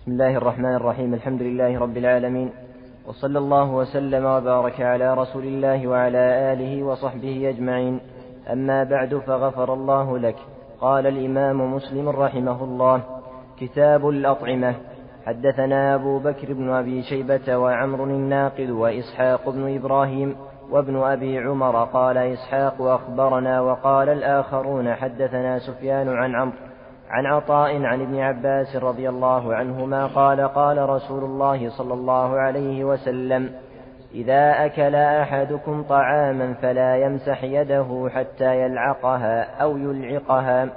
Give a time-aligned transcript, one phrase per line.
[0.00, 2.50] بسم الله الرحمن الرحيم الحمد لله رب العالمين
[3.06, 8.00] وصلى الله وسلم وبارك على رسول الله وعلى آله وصحبه أجمعين.
[8.52, 10.36] أما بعد فغفر الله لك.
[10.80, 13.02] قال الإمام مسلم رحمه الله
[13.60, 14.74] كتاب الأطعمة.
[15.26, 20.36] حدثنا أبو بكر بن أبي شيبة وعمر الناقد وإسحاق بن إبراهيم
[20.70, 26.69] وابن أبي عمر قال إسحاق أخبرنا وقال الآخرون حدثنا سفيان عن عمرو
[27.10, 32.84] عن عطاء عن ابن عباس رضي الله عنهما قال قال رسول الله صلى الله عليه
[32.84, 33.50] وسلم
[34.14, 40.68] إذا أكل أحدكم طعاما فلا يمسح يده حتى يلعقها أو يلعقها.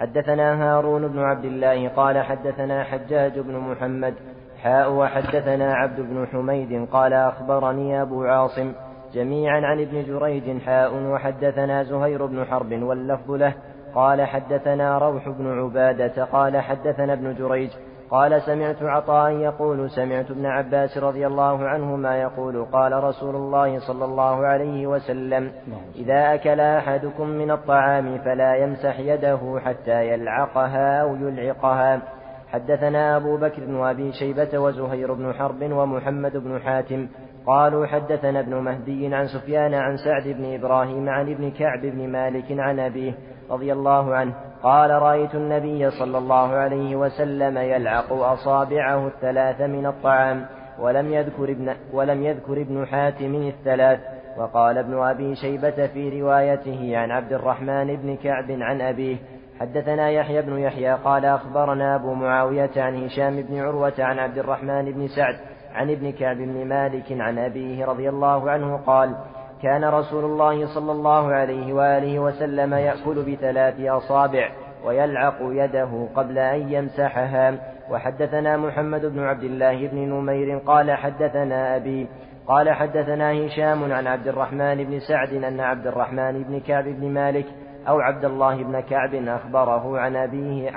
[0.00, 4.14] حدثنا هارون بن عبد الله قال حدثنا حجاج بن محمد
[4.62, 8.72] حاء وحدثنا عبد بن حميد قال أخبرني أبو عاصم
[9.14, 13.54] جميعا عن ابن جريج حاء وحدثنا زهير بن حرب واللفظ له
[13.94, 17.70] قال حدثنا روح بن عبادة قال حدثنا ابن جريج
[18.10, 24.04] قال سمعت عطاء يقول سمعت ابن عباس رضي الله عنهما يقول قال رسول الله صلى
[24.04, 25.52] الله عليه وسلم
[25.96, 32.02] إذا أكل أحدكم من الطعام فلا يمسح يده حتى يلعقها أو يلعقها.
[32.48, 37.08] حدثنا أبو بكر بن أبي شيبة وزهير بن حرب ومحمد بن حاتم
[37.46, 42.44] قالوا حدثنا ابن مهدي عن سفيان عن سعد بن إبراهيم عن ابن كعب بن مالك
[42.50, 43.14] عن أبيه
[43.50, 50.46] رضي الله عنه قال رأيت النبي صلى الله عليه وسلم يلعق أصابعه الثلاث من الطعام
[50.80, 54.00] ولم يذكر ابن ولم يذكر ابن حاتم الثلاث.
[54.36, 59.16] وقال ابن أبي شيبة في روايته عن عبد الرحمن بن كعب عن أبيه
[59.60, 64.92] حدثنا يحيى بن يحيى قال أخبرنا أبو معاوية عن هشام بن عروة عن عبد الرحمن
[64.92, 65.36] بن سعد
[65.74, 69.16] عن ابن كعب بن مالك عن أبيه رضي الله عنه قال
[69.62, 74.50] كان رسول الله صلى الله عليه وآله وسلم يأكل بثلاث أصابع
[74.84, 77.74] ويلعق يده قبل أن يمسحها.
[77.90, 82.08] وحدثنا محمد بن عبد الله بن نمير قال حدثنا أبي
[82.46, 87.46] قال حدثنا هشام عن عبد الرحمن بن سعد أن عبد الرحمن بن كعب بن مالك
[87.88, 90.70] أو عبد الله بن كعب أخبره عن أبيه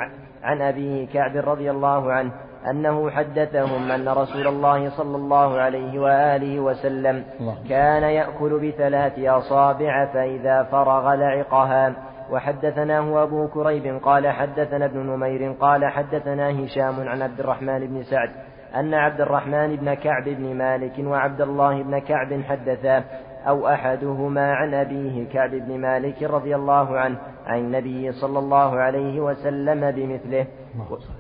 [0.44, 2.32] عن أبيه كعب رضي الله عنه
[2.70, 7.24] أنه حدثهم أن رسول الله صلى الله عليه وآله وسلم
[7.70, 11.94] كان يأكل بثلاث أصابع فإذا فرغ لعقها.
[12.32, 18.30] وحدثناه أبو كريب قال حدثنا ابن نمير قال حدثنا هشام عن عبد الرحمن بن سعد
[18.76, 23.04] أن عبد الرحمن بن كعب بن مالك وعبد الله بن كعب حدثا
[23.48, 29.20] أو أحدهما عن أبيه كعب بن مالك رضي الله عنه عن النبي صلى الله عليه
[29.22, 30.46] وسلم بمثله.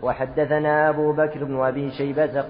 [0.03, 2.45] وحدثنا أبو بكر بن أبي شيبة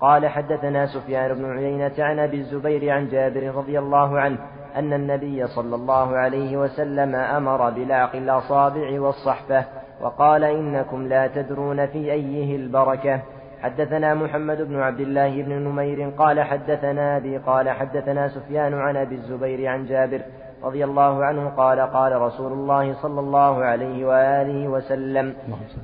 [0.00, 4.38] قال حدثنا سفيان بن عيينة عن أبي الزبير عن جابر رضي الله عنه
[4.76, 9.64] أن النبي صلى الله عليه وسلم أمر بلعق الأصابع والصحفة
[10.00, 13.22] وقال إنكم لا تدرون في أيه البركة.
[13.62, 19.14] حدثنا محمد بن عبد الله بن نمير قال حدثنا أبي قال حدثنا سفيان عن أبي
[19.14, 20.22] الزبير عن جابر
[20.62, 25.34] رضي الله عنه قال قال رسول الله صلى الله عليه وآله وسلم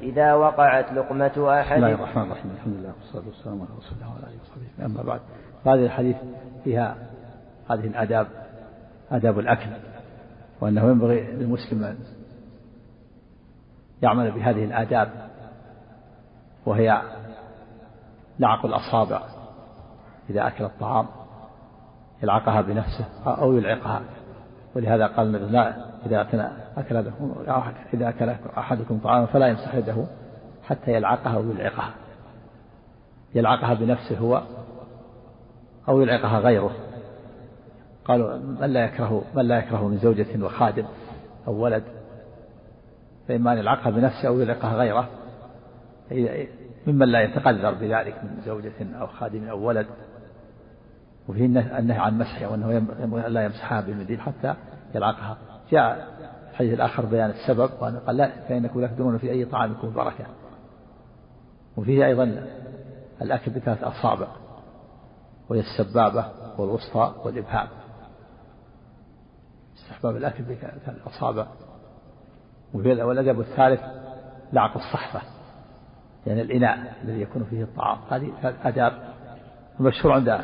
[0.02, 2.50] إذا وقعت لقمة أحد بسم الله الرحمن الرحيم.
[2.50, 4.86] الحمد لله والصلاة والسلام على رسول الله وعلى آله وصحبه.
[4.86, 5.20] أما بعد
[5.66, 6.16] هذه الحديث
[6.64, 6.96] فيها
[7.70, 8.26] هذه الآداب
[9.12, 9.70] آداب الأكل
[10.60, 11.96] وأنه ينبغي للمسلم أن
[14.02, 15.08] يعمل بهذه الآداب
[16.66, 17.02] وهي
[18.38, 19.22] لعق الأصابع
[20.30, 21.06] إذا أكل الطعام
[22.22, 24.00] يلعقها بنفسه أو يلعقها.
[24.76, 25.74] ولهذا قال النبي لا
[26.06, 26.40] إذا أكل
[27.94, 30.06] إذا أكل أحدكم طعاما فلا يمسح يده
[30.64, 31.90] حتى يلعقها أو يلعقها.
[33.34, 34.42] يلعقها بنفسه هو
[35.88, 36.70] أو يلعقها غيره.
[38.04, 40.84] قالوا من لا يكره من لا يكره من زوجة وخادم
[41.48, 41.82] أو ولد؟
[43.28, 45.08] فإما أن يلعقها بنفسه أو يلعقها غيره.
[46.88, 49.86] ممن لا يتقدر بذلك من زوجة أو خادم أو ولد.
[51.28, 54.54] وفيه النهي عن مسحها وأنه ينبغي لا يمسحها بالمنديل حتى
[54.94, 55.38] يلعقها
[55.70, 56.08] جاء
[56.50, 60.26] الحديث الآخر بيان السبب وأنه قال لا فإنكم لا تدرون في أي طعامكم بركة.
[61.76, 62.46] وفيه أيضا
[63.22, 64.26] الأكل بثلاث أصابع
[65.48, 66.24] وهي السبابة
[66.58, 67.68] والوسطى والإبهام.
[69.76, 71.46] استحباب الأكل بثلاث أصابع.
[72.74, 73.80] والأدب الثالث
[74.52, 75.37] لعق الصحفة.
[76.28, 77.98] يعني الإناء الذي يكون فيه الطعام.
[78.10, 78.32] هذه
[78.64, 78.92] آداب
[79.80, 80.40] المشهور عند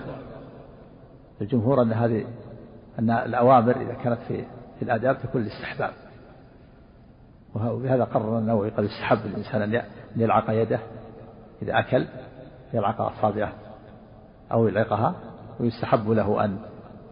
[1.40, 2.24] الجمهور أن هذه
[2.98, 4.44] أن الأوامر إذا كانت في
[4.78, 5.90] في الآداب تكون للاستحباب.
[7.54, 9.82] وبهذا قرر النووي قد يستحب للإنسان أن
[10.16, 10.78] يلعق يده
[11.62, 12.06] إذا أكل
[12.74, 13.52] يلعق أصابعه
[14.52, 15.14] أو يلعقها
[15.60, 16.58] ويستحب له أن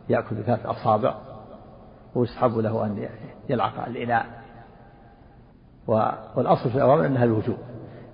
[0.09, 1.15] يأكل بثلاث أصابع
[2.15, 3.09] ويستحب له أن
[3.49, 4.27] يلعق الإناء.
[6.37, 7.59] والأصل في الأوامر أنها الوجوب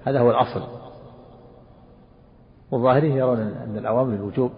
[0.09, 0.63] هذا هو الأصل.
[2.71, 4.53] والظاهرية يرون أن الأوامر الوجوب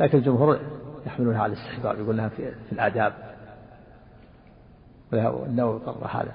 [0.00, 0.58] لكن الجمهور
[1.06, 3.12] يحملونها على الاستحباب يقول لها في, في الآداب.
[5.12, 6.32] والنووي قرر هذا.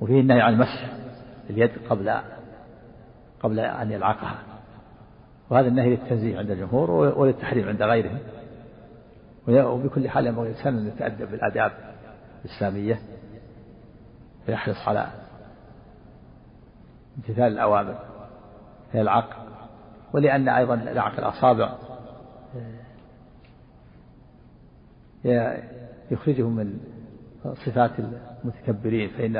[0.00, 0.92] وفيه النهي عن مسح
[1.50, 2.14] اليد قبل
[3.40, 4.38] قبل أن يلعقها.
[5.50, 8.18] وهذا النهي للتنزيه عند الجمهور وللتحريم عند غيرهم
[9.48, 11.72] وبكل حال ينبغي الإنسان أن يتأدب بالآداب
[12.44, 12.98] الإسلامية
[14.46, 15.08] فيحرص على
[17.18, 17.98] امتثال الأوامر
[18.92, 19.36] في العقل
[20.12, 21.74] ولأن أيضا لعق الأصابع
[26.10, 26.80] يخرجهم من
[27.66, 27.90] صفات
[28.44, 29.36] المتكبرين فإن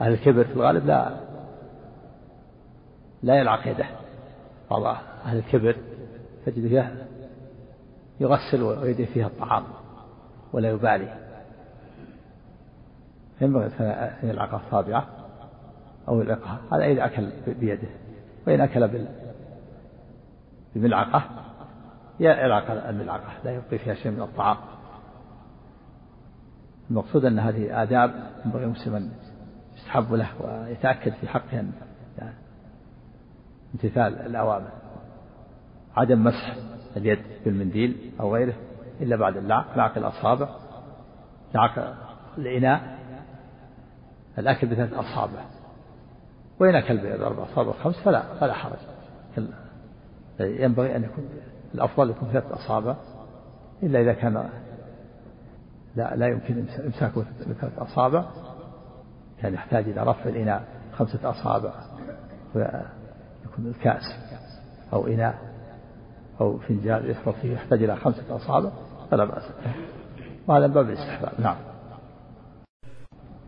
[0.00, 1.16] أهل الكبر في الغالب لا
[3.22, 3.86] لا يلعق يده.
[4.70, 4.82] بعض
[5.24, 5.76] أهل الكبر
[6.46, 6.90] تجده
[8.20, 9.64] يغسل ويده فيها الطعام
[10.52, 11.14] ولا يبالي.
[13.40, 15.17] ينبغي أن يلعق أصابعه.
[16.08, 17.88] أو يلعقها هذا إذا أكل بيده.
[18.46, 19.08] وإن أكل
[20.74, 21.24] بالملعقة
[22.20, 23.32] يلعق الملعقة.
[23.44, 24.56] لا يبقي فيها شيء من الطعام.
[26.90, 28.14] المقصود أن هذه آداب
[28.44, 29.10] ينبغي المسلم أن
[29.76, 31.72] يستحب له ويتأكد في حقه أن
[32.18, 32.34] يعني
[33.74, 34.70] امتثال الأوامر.
[35.96, 36.56] عدم مسح
[36.96, 38.54] اليد بالمنديل أو غيره
[39.00, 40.48] إلا بعد اللعق لعق الأصابع
[41.54, 41.94] لعق
[42.38, 42.98] الإناء
[44.38, 45.57] الأكل بثلاث أصابع.
[46.60, 48.78] وإن أكل بأربع أصابع خمس فلا فلا حرج.
[50.40, 51.28] ينبغي أن يكون
[51.74, 52.96] الأفضل يكون ثلاث أصابع
[53.82, 54.48] إلا إذا كان
[55.96, 58.24] لا لا يمكن إمساكه بثلاث أصابع.
[59.40, 61.72] كان يحتاج إلى رفع الإناء خمسة أصابع
[62.54, 64.02] ويكون الكأس
[64.92, 65.38] أو إناء
[66.40, 68.70] أو فنجان يشرب فيه يحتاج إلى خمسة أصابع
[69.10, 69.42] فلا بأس.
[70.46, 71.40] وهذا باب الاستحباب.
[71.40, 71.56] نعم.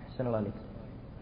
[0.08, 0.69] أحسن الله عليك.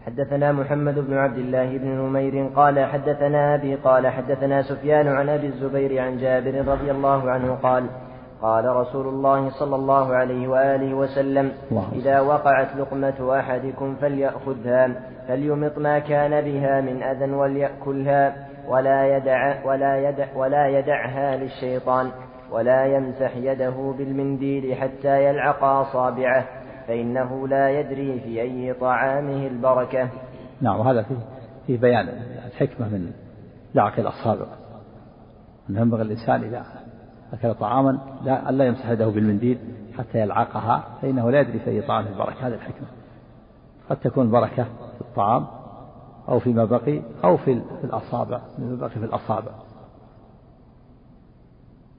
[0.05, 5.47] حدثنا محمد بن عبد الله بن نمير قال حدثنا أبي قال حدثنا سفيان عن أبي
[5.47, 7.85] الزبير عن جابر رضي الله عنه قال
[8.41, 11.51] قال رسول الله صلى الله عليه وآله وسلم
[11.93, 14.89] إذا وقعت لقمة أحدكم فليأخذها
[15.27, 18.35] فليمط ما كان بها من أذى وليأكلها
[18.67, 22.11] ولا يدع ولا يدع ولا يدعها للشيطان
[22.51, 26.45] ولا يمسح يده بالمنديل حتى يلعق أصابعه.
[26.89, 30.09] فإنه لا يدري في أي طعامه البركة.
[30.61, 31.15] نعم وهذا فيه,
[31.67, 32.09] فيه بيان
[32.45, 33.11] الحكمة من
[33.75, 34.45] لعق الأصابع.
[35.69, 36.65] أن ينبغي الإنسان إذا
[37.33, 39.59] أكل طعاما لا ألا يمسح يده بالمنديل
[39.97, 42.47] حتى يلعقها فإنه لا يدري في أي طعام البركة.
[42.47, 42.87] هذه الحكمة.
[43.89, 45.47] قد تكون البركة في الطعام
[46.29, 49.51] أو فيما بقي أو في الأصابع فيما بقي في الأصابع.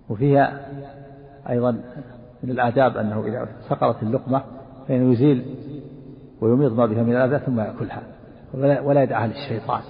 [0.09, 0.71] وفيها
[1.49, 1.71] أيضا
[2.43, 4.43] من الآداب أنه إذا سقطت اللقمة
[4.91, 5.45] فإنه يزيل
[6.41, 8.03] ويميض ما بها من الأذى ثم يأكلها
[8.83, 9.83] ولا يدعها للشيطان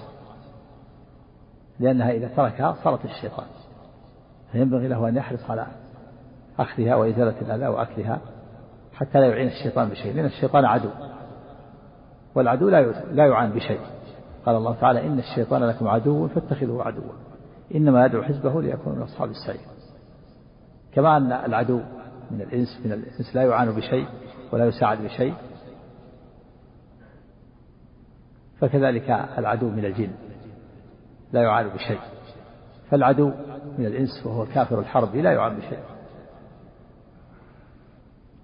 [1.79, 3.45] لأنها إذا تركها صارت الشيطان
[4.51, 5.67] فينبغي له أن يحرص على
[6.59, 8.19] أخذها وإزالة الأذى وأكلها
[8.93, 10.89] حتى لا يعين الشيطان بشيء لأن الشيطان عدو
[12.35, 12.81] والعدو لا
[13.11, 13.79] لا يعان بشيء.
[14.45, 17.11] قال الله تعالى إن الشيطان لكم عدو فاتخذوه عدوا.
[17.75, 19.61] إنما يدعو حزبه ليكونوا من أصحاب السعير.
[20.93, 21.79] كما أن العدو
[22.31, 24.07] من الإنس من الإنس لا يعان بشيء
[24.51, 25.33] ولا يساعد بشيء.
[28.59, 30.11] فكذلك العدو من الجن
[31.33, 31.99] لا يعان بشيء.
[32.89, 33.31] فالعدو
[33.77, 35.79] من الإنس وهو كافر الحرب لا يعان بشيء.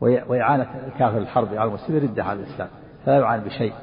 [0.02, 2.70] وإعانة الكافر الحرب على المسلم ردة على الإسلام
[3.06, 3.74] فلا يعان بشيء.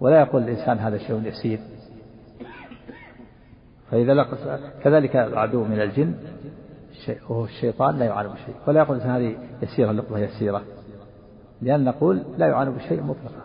[0.00, 1.60] ولا يقول الإنسان هذا شيء يسير.
[3.90, 6.14] فإذا لقى كذلك العدو من الجن
[7.28, 10.62] وهو الشيطان لا يعان بشيء ولا يقول هذه يسيرة اللقمة يسيرة.
[11.62, 13.42] لأن نقول لا يعان بشيء مطلقا.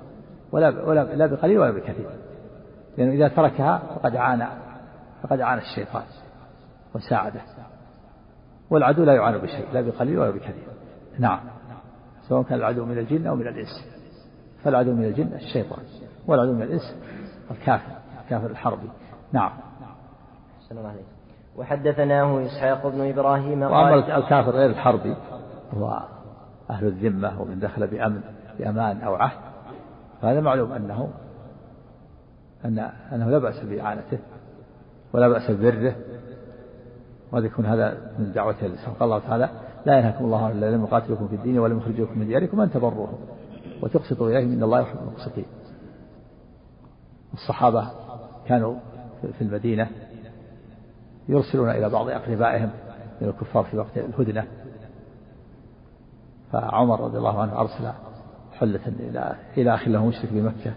[0.51, 2.09] ولا ولا لا بقليل ولا بكثير.
[2.97, 4.47] لأنه إذا تركها فقد عانى
[5.23, 6.03] فقد عانى الشيطان
[6.95, 7.41] وساعده.
[8.69, 10.67] والعدو لا يعان بشيء لا بقليل ولا بكثير.
[11.19, 11.39] نعم.
[12.27, 13.85] سواء كان العدو من الجن أو من الإنس.
[14.63, 15.83] فالعدو من الجن الشيطان
[16.27, 16.95] والعدو من الإنس
[17.51, 17.91] الكافر
[18.23, 18.89] الكافر الحربي.
[19.31, 19.51] نعم.
[20.61, 21.14] السلام عليكم.
[21.57, 25.15] وحدثناه إسحاق بن إبراهيم وأما الكافر غير الحربي
[25.73, 26.03] هو
[26.69, 28.21] أهل الذمة ومن دخل بأمن
[28.59, 29.37] بأمان أو عهد
[30.21, 31.09] فهذا معلوم أنه
[32.65, 32.79] أن
[33.13, 34.19] أنه لا بأس بإعانته
[35.13, 35.95] ولا بأس ببره
[37.31, 39.49] وقد يكون هذا من دعوته قال الله تعالى
[39.85, 43.17] لا ينهاكم الله عن الذين يقاتلكم في الدين ولم يخرجوكم من دياركم أن تبروهم
[43.81, 45.45] وتقسطوا إليهم إن الله يحب المقسطين.
[47.33, 47.87] الصحابة
[48.47, 48.75] كانوا
[49.21, 49.87] في المدينة
[51.29, 52.69] يرسلون إلى بعض أقربائهم
[53.21, 54.47] من الكفار في وقت الهدنة.
[56.51, 57.91] فعمر رضي الله عنه أرسل
[58.53, 60.73] حلة إلى إلى أخ له مشرك بمكة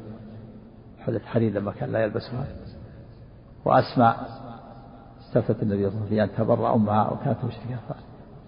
[0.99, 2.47] حلة حرير لما كان لا يلبسها.
[3.65, 4.29] وأسماء
[5.21, 7.79] استفتت النبي صلى الله عليه وسلم أن تبرأ أمها وكانت مشركة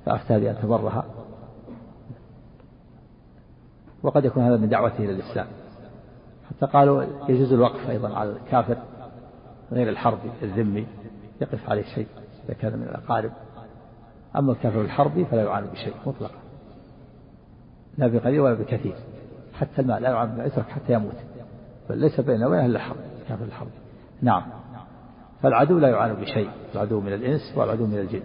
[0.06, 1.04] فأفتى بأن تبرها
[4.02, 5.46] وقد يكون هذا من دعوته إلى الإسلام.
[6.50, 8.76] حتى قالوا يجوز الوقف أيضا على الكافر
[9.72, 10.86] غير الحربي الذمي.
[11.40, 12.06] يقف عليه شيء
[12.44, 13.30] إذا كان من الأقارب.
[14.36, 16.38] أما الكافر الحربي فلا يعان بشيء مطلقا.
[17.98, 18.94] لا بقليل ولا بكثير.
[19.54, 21.16] حتى الماء لا يعان يترك حتى يموت.
[21.90, 23.70] بل ليس بينه وبينه إلا الحرب الكافر الحربي.
[24.22, 24.42] نعم.
[25.42, 26.50] فالعدو لا يعان بشيء.
[26.74, 28.22] العدو من الإنس والعدو من الجن.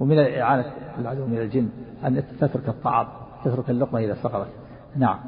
[0.00, 1.68] ومن إعانة العدو من الجن
[2.04, 3.06] أن تترك الطعام
[3.44, 4.50] تترك اللقمة إذا سقطت.
[4.96, 5.20] نعم.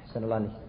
[0.00, 0.63] أحسن الله عليك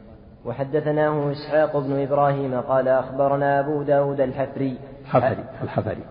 [0.45, 4.77] وحدثناه إسحاق بن إبراهيم قال أخبرنا أبو داود الحفري.
[5.05, 6.03] حفري الحفري.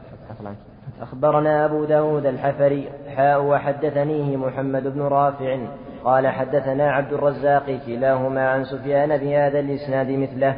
[1.02, 5.58] أخبرنا أبو داود الحفري حاء وحدثنيه محمد بن رافع.
[6.04, 10.54] قال حدثنا عبد الرزاق كلاهما عن سفيان بهذا الإسناد مثله.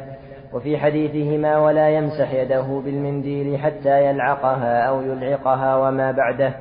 [0.53, 6.53] وفي حديثهما ولا يمسح يده بالمنديل حتى يلعقها أو يلعقها وما بعده.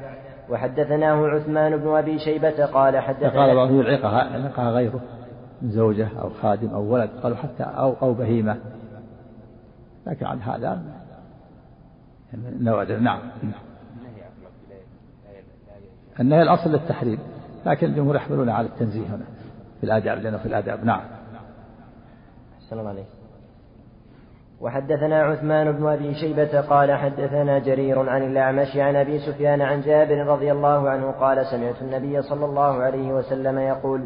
[0.51, 5.01] وحدثناه عثمان بن أبي شيبة قال حدثنا قال يلعقها يلعقها غيره.
[5.63, 8.59] زوجة أو خادم أو ولد قالوا حتى أو أو بهيمة.
[10.07, 10.83] لكن عن هذا
[13.01, 13.21] نعم.
[16.21, 17.19] النهي الأصل للتحريم.
[17.67, 19.25] لكن الجمهور يحملون على التنزيه هنا
[19.81, 20.85] في الآداب لأنه في الآداب.
[20.85, 21.01] نعم.
[22.59, 23.16] أحسن الله عليك
[24.61, 30.27] وحدثنا عثمان بن أبي شيبة قال حدثنا جرير عن الأعمش عن أبي سفيان عن جابر
[30.27, 34.05] رضي الله عنه قال سمعت النبي صلى الله عليه وسلم يقول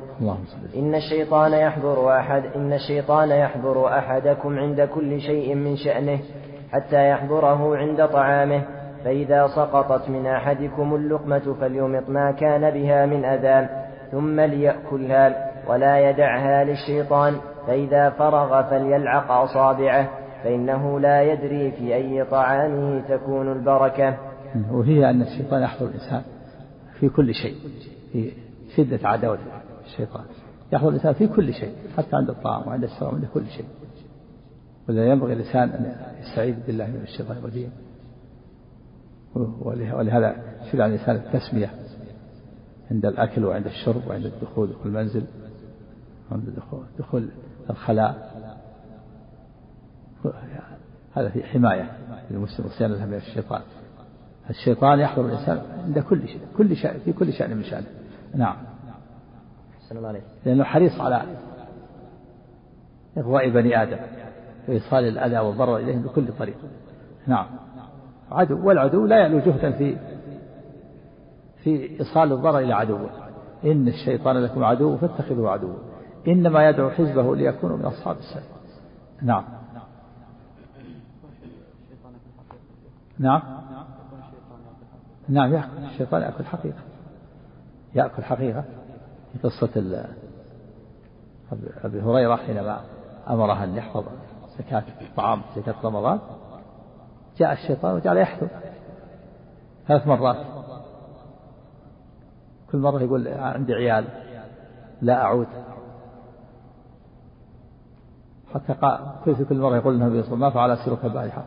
[0.77, 6.19] إن الشيطان يحضر أحد إن الشيطان يحضر أحدكم عند كل شيء من شأنه
[6.73, 8.63] حتى يحضره عند طعامه
[9.05, 13.69] فإذا سقطت من أحدكم اللقمة فليمط ما كان بها من أذى
[14.13, 20.09] ثم ليأكلها ولا يدعها للشيطان فإذا فرغ فليلعق أصابعه.
[20.45, 24.19] فإنه لا يدري في أي طعامه تكون البركة.
[24.71, 26.23] وهي أن الشيطان يحضر الإنسان
[27.01, 27.57] في كل شيء
[28.13, 28.33] في
[28.77, 29.39] شدة عداوة
[29.85, 30.25] الشيطان.
[30.73, 33.65] يحضر الإنسان في كل شيء حتى عند الطعام وعند الشراب وعند كل شيء.
[34.89, 37.73] ولذا ينبغي الإنسان أن يستعيذ بالله من الشيطان الرجيم.
[39.93, 40.37] ولهذا
[40.73, 41.71] شرع الإنسان التسمية
[42.91, 45.25] عند الأكل وعند الشرب وعند الدخول دخول المنزل
[46.31, 47.29] وعند دخول, دخول
[47.71, 48.30] الخلاء.
[51.15, 51.91] هذا في حماية
[52.31, 53.61] للمسلم وصيانة له من الشيطان.
[54.51, 57.87] الشيطان يحضر الإنسان عند كل شيء كل شيء في كل شأن من شأنه.
[58.35, 58.57] نعم.
[59.93, 61.23] الله عليك لأنه حريص على
[63.19, 63.97] إغواء بني آدم
[64.69, 66.57] وإيصال الأذى والضرر إليهم بكل طريق.
[67.27, 67.47] نعم.
[68.31, 69.97] عدو والعدو لا يألو جهدا في
[71.63, 73.11] في إيصال الضرر إلى عدوه
[73.65, 75.75] إن الشيطان لكم عدو فاتخذوه عدوا.
[76.29, 78.45] إنما يدعو حزبه ليكونوا من أصحاب السعير
[79.23, 79.45] نعم.
[83.21, 83.43] نعم.
[85.29, 86.79] نعم يأكل الشيطان يأكل حقيقة.
[87.95, 88.65] يأكل حقيقة.
[89.33, 90.05] في قصة
[91.85, 92.81] أبي هريرة حينما
[93.31, 94.05] أمرها أن يحفظ
[94.59, 96.19] زكاة الطعام زكاة رمضان
[97.37, 98.47] جاء الشيطان وجعل يحثو
[99.89, 100.47] ثلاث مرات.
[102.73, 104.05] كل مرة يقول عندي عيال
[105.03, 105.47] لا أعود.
[108.55, 111.45] حتى قال كل مرة يقول النبي صلى الله عليه وسلم ما فعل أسيرك البارحة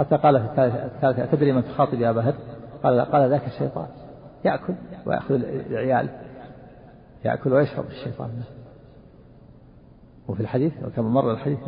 [0.00, 2.34] حتى قال في الثالثة تدري من تخاطب يا أبا هر
[2.82, 3.86] قال قال ذاك الشيطان.
[4.44, 4.74] يأكل
[5.06, 6.08] ويأخذ العيال.
[7.24, 8.30] يأكل ويشرب الشيطان.
[10.28, 11.58] وفي الحديث وكما مر الحديث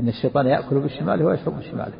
[0.00, 1.92] إن الشيطان يأكل بالشمال ويشرب بالشمال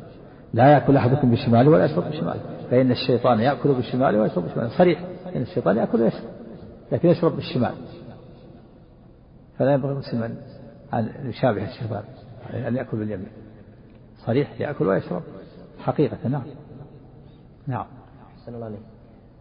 [0.53, 2.39] لا يأكل أحدكم بالشمال ولا يشرب بالشمال
[2.71, 5.03] فإن الشيطان يأكل بالشمال ويشرب بالشمال صريح.
[5.35, 6.29] إن الشيطان يأكل ويشرب
[6.91, 7.73] لكن يشرب بالشمال.
[9.57, 10.37] فلا ينبغي المسلم
[10.93, 12.03] أن يشابه الشيطان
[12.53, 13.31] أن يأكل باليمين.
[14.25, 15.21] صريح يأكل ويشرب.
[15.79, 16.41] حقيقة نعم.
[17.67, 17.85] نعم.
[18.33, 18.79] أحسن الله عليك.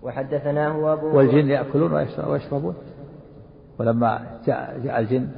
[0.02, 1.92] وحدثناه أبو والجن يأكلون
[2.26, 2.74] ويشربون.
[3.78, 5.28] ولما جاء جاء الجن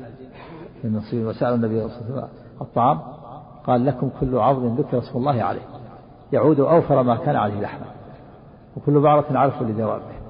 [0.85, 2.29] من نصيب وسأل النبي صلى الله عليه وسلم
[2.61, 3.01] الطعام
[3.65, 5.63] قال لكم كل عظم ذكر اسم الله عليه.
[6.33, 7.87] يعود أوفر ما كان عليه لحما.
[8.77, 10.21] وكل بعرة عرف لدوابه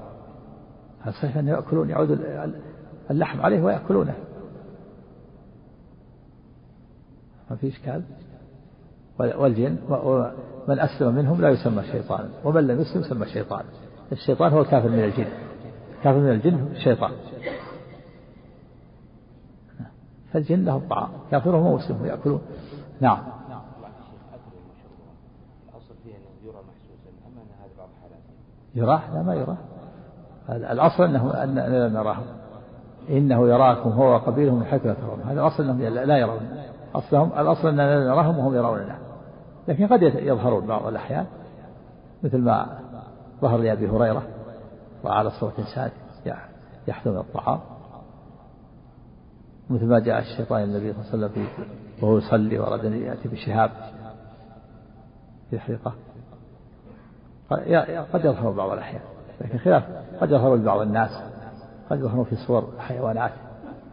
[1.01, 2.19] هذا صحيح أن يأكلون يعود
[3.11, 4.13] اللحم عليه ويأكلونه؟
[7.49, 8.03] ما في إشكال؟
[9.21, 13.63] والجن ومن أسلم منهم لا يسمى شيطانا ومن لم يسلم يسمى شيطان.
[14.11, 15.25] الشيطان هو الكافر من الجن.
[16.03, 17.11] كافر من الجن شيطان.
[20.33, 22.41] فالجن لهم طعام كافرهم ومسلمهم يأكلون.
[23.01, 23.23] نعم.
[28.75, 29.57] يراه؟ لا ما يراه.
[30.49, 32.17] الأصل أنه أن لا نراه
[33.09, 36.39] إنه يراكم هو وقبيله من حيث لا ترون هذا الأصل أنهم لا يرون.
[36.95, 38.97] أصلهم الأصل أننا لا نراهم وهم يروننا.
[39.71, 41.25] لكن قد يظهرون بعض الأحيان
[42.23, 42.79] مثل ما
[43.41, 44.23] ظهر لأبي هريرة
[45.03, 45.91] وعلى صورة إنسان
[46.87, 47.59] يحث من الطعام.
[49.69, 51.47] مثل ما جاء الشيطان النبي صلى الله عليه وسلم
[52.01, 53.71] وهو يصلي وأراد أن يأتي بشهاب
[55.51, 55.93] يحرقه
[58.13, 59.01] قد يظهر بعض الأحيان
[59.41, 59.83] لكن خلاف
[60.21, 61.11] قد يظهر لبعض الناس
[61.89, 63.31] قد يظهر في صور حيوانات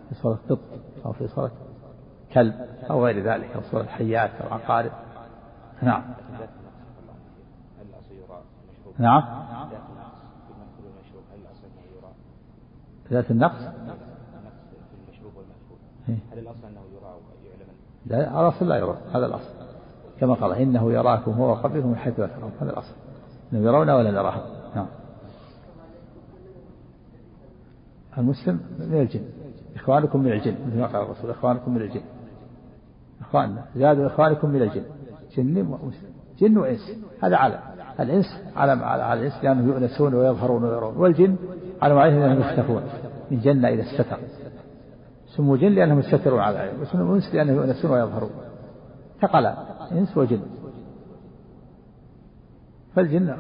[0.08, 0.58] في صورة قط
[1.06, 1.50] أو في صورة
[2.32, 2.54] كلب
[2.90, 4.90] أو غير ذلك أو صورة حيات أو عقارب.
[5.82, 6.02] نعم.
[8.99, 9.23] نعم.
[13.12, 13.62] ذات النقص؟
[16.08, 17.68] هل الأصل أنه يرى ويعلم
[18.06, 19.50] لا الأصل لا يرى هذا الأصل.
[20.20, 22.94] كما قال إنه يراكم هو وقبلكم من حيث لا ترون هذا الأصل.
[23.52, 24.42] إنهم يرون ولا نراهم
[24.75, 24.87] نعم.
[28.18, 29.25] المسلم من الجن.
[29.76, 32.02] إخوانكم من الجن مثل ما قال الرسول إخوانكم من الجن.
[33.20, 34.85] إخواننا زادوا إخوانكم من الجن.
[35.37, 36.90] جن ومسلم جن وإنس
[37.23, 37.58] هذا علم
[38.00, 40.97] الإنس علم على الإنس لأنهم يؤنسون ويظهرون ويرون.
[40.97, 41.37] والجن
[41.82, 42.82] علم عليهم أنهم يختفون.
[43.30, 44.18] من جنة إلى الستر.
[45.37, 46.80] سموا جن لأنهم يستترون على العين.
[46.80, 48.30] وسموا أنس لأنهم يؤنسون ويظهرون.
[49.20, 49.56] ثقلا
[49.92, 50.40] إنس وجن.
[52.94, 53.37] فالجن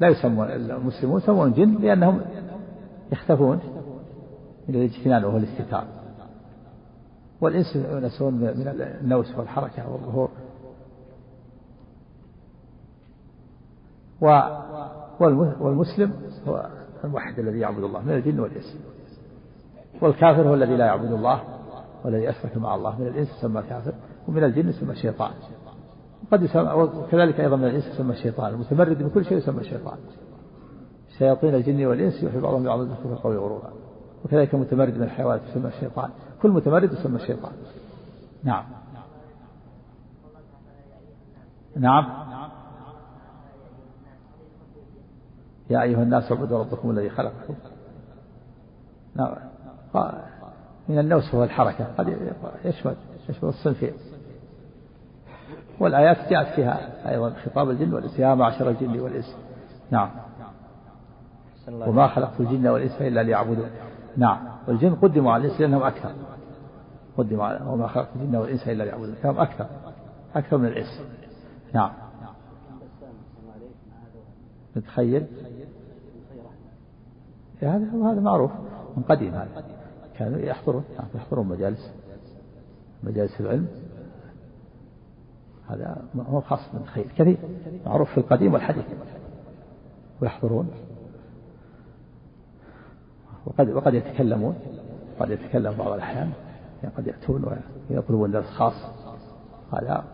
[0.00, 2.20] لا يسمون المسلمون يسمون جن لأنهم
[3.12, 3.60] يختفون
[4.68, 5.84] من الاجتنان وهو الاستتار.
[7.40, 10.28] والإنس يؤنسون من النوس والحركة والظهور.
[15.60, 16.12] والمسلم
[16.48, 16.66] هو
[17.04, 18.76] الموحد الذي يعبد الله من الجن والإنس.
[20.02, 21.42] والكافر هو الذي لا يعبد الله
[22.04, 23.92] والذي أشرك مع الله من الإنس يسمى كافر
[24.28, 25.30] ومن الجن يسمى شيطان.
[26.32, 29.98] قد يسمى وكذلك أيضا من الإنس يسمى الشيطان المتمرد من كل شيء يسمى الشيطان
[31.18, 33.72] شياطين الجن والإنس يوحي بعضهم بعض الزخرف القول غرورا.
[34.24, 36.10] وكذلك المتمرد من الحيوانات يسمى الشيطان
[36.42, 37.52] كل متمرد يسمى الشيطان
[38.44, 38.64] نعم.
[41.76, 42.25] نعم.
[45.70, 47.54] يا أيها الناس اعبدوا ربكم الذي خلقكم.
[49.14, 49.34] نعم.
[50.88, 51.86] من النوس هو الحركة.
[51.98, 52.16] قد
[52.64, 52.94] يشمل
[53.28, 53.92] يشمل الصنفين
[55.80, 58.18] والآيات جاءت فيها أيضا خطاب الجن والإنس.
[58.18, 59.36] يا معشر الجن والإنس.
[59.90, 60.10] نعم.
[61.68, 63.70] وما خلقت الجن والإنس إلا ليعبدون.
[64.16, 64.38] نعم.
[64.68, 66.10] والجن قدموا على الإنس لأنهم أكثر.
[67.18, 69.14] قدموا على وما خلقت الجن والإنس إلا ليعبدون.
[69.22, 69.66] كانوا أكثر.
[70.36, 71.00] أكثر من الإنس.
[71.74, 71.90] نعم.
[74.76, 75.26] نتخيل
[77.60, 78.50] هذا هذا معروف
[78.96, 79.64] من قديم هذا.
[80.18, 81.92] كانوا يحضرون يحضرون مجالس
[83.02, 83.66] مجالس العلم.
[85.68, 87.36] هذا هو خاص من الخير كثير
[87.86, 88.84] معروف في القديم والحديث.
[90.22, 90.70] ويحضرون.
[93.46, 94.54] وقد وقد يتكلمون
[95.20, 96.32] قد يتكلم بعض الأحيان.
[96.82, 97.58] يعني قد يأتون
[97.90, 98.74] ويطلبون درس خاص.
[99.72, 100.04] هذا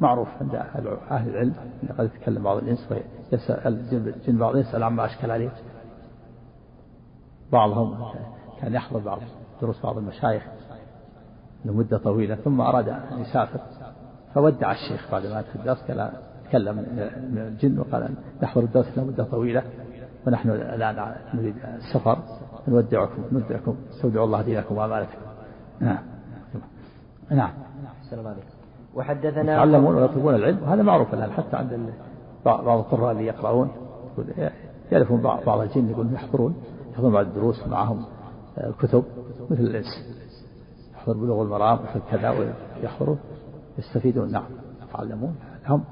[0.00, 0.54] معروف عند
[1.10, 1.54] أهل العلم.
[1.98, 2.88] قد يتكلم بعض الإنس
[3.32, 5.50] ويسأل بعض يسأل عما أشكل عليه.
[7.52, 7.96] بعضهم
[8.60, 9.18] كان يحضر بعض
[9.62, 10.42] دروس بعض المشايخ
[11.64, 13.60] لمدة طويلة ثم أراد أن يسافر.
[14.34, 16.10] فودع الشيخ بعد ما انتهى الدرس قال
[16.48, 16.76] تكلم
[17.32, 17.78] من الجن.
[17.78, 19.62] وقال نحضر الدرس لمدة طويلة
[20.26, 22.18] ونحن الآن نريد السفر
[22.68, 25.20] نودعكم نودعكم استودع الله دينكم وأمانتكم.
[25.80, 25.98] نعم.
[27.30, 27.50] نعم.
[28.94, 31.92] وحدثنا يتعلمون ويطلبون العلم وهذا معروف الآن حتى عند
[32.44, 33.70] بعض القراء اللي يقرؤون
[34.92, 36.54] يعرفون بعض الجن يقولون يحضرون.
[36.98, 38.04] يحضرون بعض الدروس معهم
[38.80, 39.04] كتب
[39.50, 39.86] مثل الإنس
[40.94, 43.18] يحضر بلوغ المرام مثل كذا ويحضرون
[43.78, 44.44] يستفيدون نعم
[44.88, 45.36] يتعلمون.
[45.68, 45.84] هم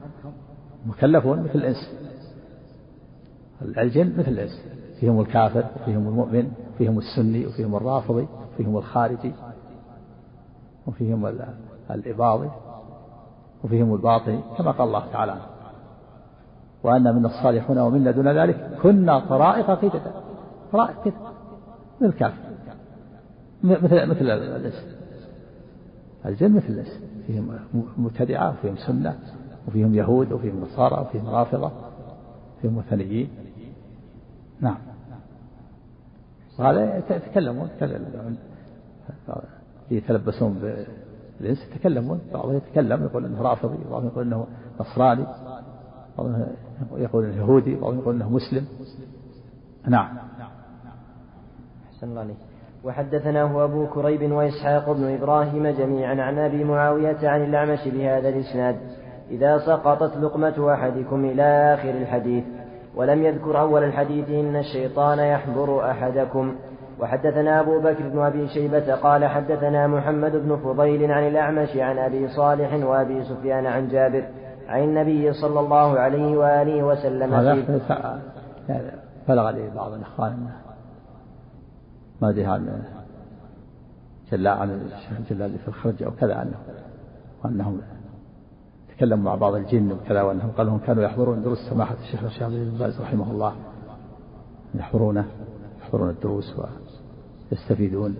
[0.86, 1.90] مكلفون مثل الإنس
[3.62, 4.62] الجن مثل الإنس
[5.00, 9.32] فيهم الكافر وفيهم المؤمن وفيهم السني وفيهم الرافضي وفيهم الخارجي
[10.86, 11.26] وفيهم
[11.90, 12.50] الإباضي
[13.64, 15.36] وفيهم الباطني كما قال الله تعالى
[16.82, 20.25] وأن منا الصالحون ومنا دون ذلك كنا طرائق قددا
[22.00, 22.38] من الكافر
[23.64, 24.96] مثل مثل الإنس
[26.26, 27.58] الجن مثل الإنس فيهم
[27.98, 29.18] مبتدعة وفيهم سنة
[29.68, 31.72] وفيهم يهود وفيهم نصارى وفيهم رافضة
[32.58, 33.28] وفيهم وثنيين.
[34.60, 34.78] نعم.
[36.58, 37.68] وهذا يتكلمون
[39.90, 40.58] يتلبسون
[41.40, 42.20] بالإنس يتكلمون.
[42.32, 44.46] بعضهم يتكلم يقول إنه رافضي بعضهم يقول إنه
[44.80, 45.26] نصراني
[46.18, 46.46] بعضهم
[46.96, 48.66] يقول إنه يهودي بعضهم يقول إنه مسلم.
[49.86, 50.18] نعم.
[52.06, 52.36] أحسن الله عليك
[52.84, 58.76] وحدثناه أبو كريب وإسحاق بن إبراهيم جميعا عن أبي معاوية عن الأعمش بهذا الإسناد.
[59.30, 62.44] إذا سقطت لقمة أحدكم إلى آخر الحديث
[62.96, 66.54] ولم يذكر أول الحديث إن الشيطان يحضر أحدكم.
[67.00, 72.28] وحدثنا أبو بكر بن أبي شيبة قال حدثنا محمد بن فضيل عن الأعمش عن أبي
[72.28, 74.24] صالح وأبي سفيان عن جابر
[74.68, 77.34] عن النبي صلى الله عليه وآله وسلم
[78.68, 78.94] هذا
[79.28, 80.65] بلغ لي بعض الإخوان
[82.22, 82.82] ما أدري عن
[84.32, 86.54] جلاء عن الجلاء اللي في الخرج أو كذا عنه
[87.44, 87.80] وأنهم
[88.96, 92.78] تكلموا مع بعض الجن وكذا وأنهم قالوا هم كانوا يحضرون دروس سماحة الشيخ الشيخ بن
[92.78, 93.56] باز رحمه الله
[94.74, 95.26] يحضرونه
[95.82, 96.54] يحضرون الدروس
[97.52, 98.16] ويستفيدون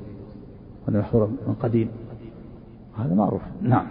[0.87, 1.90] وأنهم يحضرون من قديم.
[2.98, 3.42] هذا معروف.
[3.62, 3.87] نعم.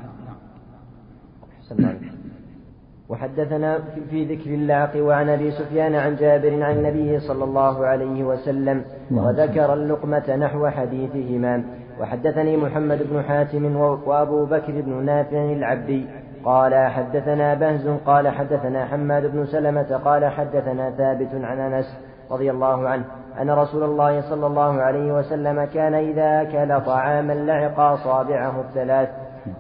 [3.09, 8.85] وحدثنا في ذكر اللعق وعن أبي سفيان عن جابر عن النبي صلى الله عليه وسلم
[9.11, 11.63] وذكر اللقمة نحو حديثهما.
[12.01, 16.05] وحدثني محمد بن حاتم وأبو بكر بن نافع العبدي
[16.45, 21.85] قال حدثنا بهز قال حدثنا حماد بن سلمة قال حدثنا ثابت عن أنس
[22.31, 23.03] رضي الله عنه
[23.41, 29.09] أن رسول الله صلى الله عليه وسلم كان إذا أكل طعاما لعق أصابعه الثلاث.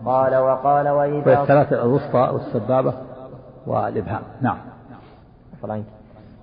[0.05, 2.93] قال وقال وإذا الثلاث الوسطى والسبابة
[3.67, 4.21] والإبهام.
[4.41, 4.57] نعم.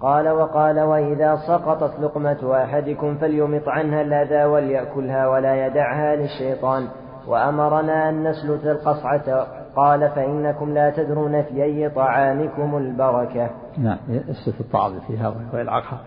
[0.01, 6.89] قال وقال وإذا سقطت لقمة أحدكم فليمط عنها الأذى وليأكلها ولا يدعها للشيطان.
[7.27, 9.47] وأمرنا أن نسلت القصعة.
[9.77, 13.51] قال فإنكم لا تدرون في أي طعامكم البركة.
[13.79, 13.99] نعم.
[14.09, 16.01] يسلت الطعام فيها ويلعقها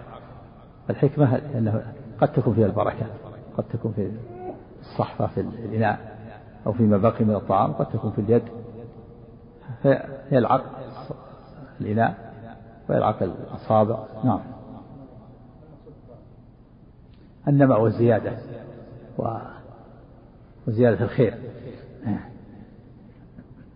[0.90, 1.82] الحكمة أنه
[2.22, 3.06] قد تكون فيها البركة.
[3.58, 4.12] قد تكون في
[4.82, 6.00] الصحفة في الإناء
[6.68, 8.44] أو فيما بقي من الطعام قد تكون في اليد.
[10.30, 10.62] فيلعق
[11.82, 12.34] الإناء
[12.90, 14.00] ويلعق الأصابع.
[14.24, 14.40] نعم.
[17.48, 18.38] النماء والزيادة
[19.18, 19.38] و...
[20.68, 21.38] وزيادة الخير.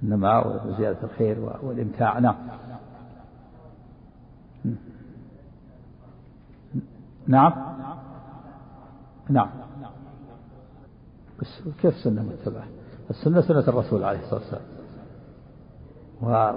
[0.04, 2.20] النماء وزيادة الخير والإمتاع.
[2.20, 2.36] نعم.
[7.28, 7.54] نعم.
[9.30, 9.50] نعم.
[11.40, 12.68] بس كيف سنة متبعة؟
[13.10, 14.62] السنة سنة الرسول عليه الصلاة والسلام.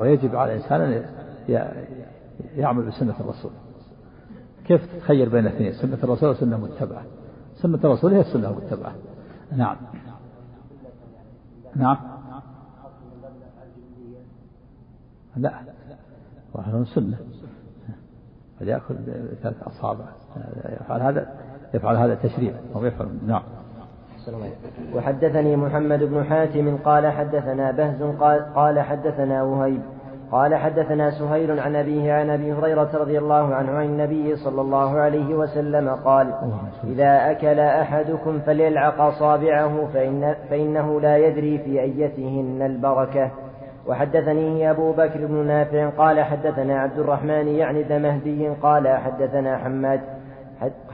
[0.01, 1.05] ويجب على الإنسان
[2.57, 3.51] يعمل بسنة الرسول.
[4.65, 7.03] كيف تخير بين الاثنين؟ سنة الرسول وسنة متبعة؟
[7.55, 8.93] سنة الرسول هي السنة المتبعة.
[9.57, 9.77] نعم.
[11.77, 11.97] نعم.
[15.37, 15.53] لا.
[16.55, 17.17] واحد سنة
[18.61, 20.05] فليأكل بثلاث أصابع.
[20.81, 21.35] يفعل هذا
[21.75, 22.55] يفعل هذا تشريع.
[22.75, 23.43] أو يفعل نعم.
[24.95, 28.03] وحدثني محمد بن حاتم قال حدثنا بهز
[28.55, 29.83] قال حدثنا وهيب.
[30.33, 35.01] قال حدثنا سهيل عن أبيه عن أبي هريرة رضي الله عنه عن النبي صلى الله
[35.01, 36.35] عليه وسلم قال
[36.85, 43.31] إذا أكل أحدكم فليلعق أصابعه فإن فإنه لا يدري في أيتهن البركة.
[43.87, 50.01] وحدثني أبو بكر بن نافع قال حدثنا عبد الرحمن يعني ذا مهدي قال حدثنا حماد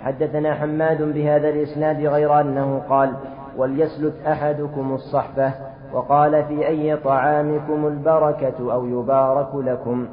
[0.04, 3.12] حدثنا حماد بهذا الإسناد غير أنه قال
[3.56, 5.52] وليسلت أحدكم الصحبة
[5.92, 10.06] وقال في أي طعامكم البركة أو يبارك لكم.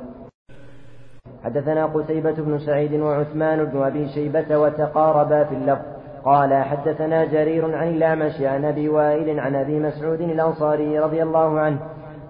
[1.43, 5.85] حدثنا قتيبة بن سعيد وعثمان بن أبي شيبة وتقاربا في اللفظ.
[6.25, 11.79] قال حدثنا جرير عن الأعمش عن أبي وائل عن أبي مسعود الأنصاري رضي الله عنه.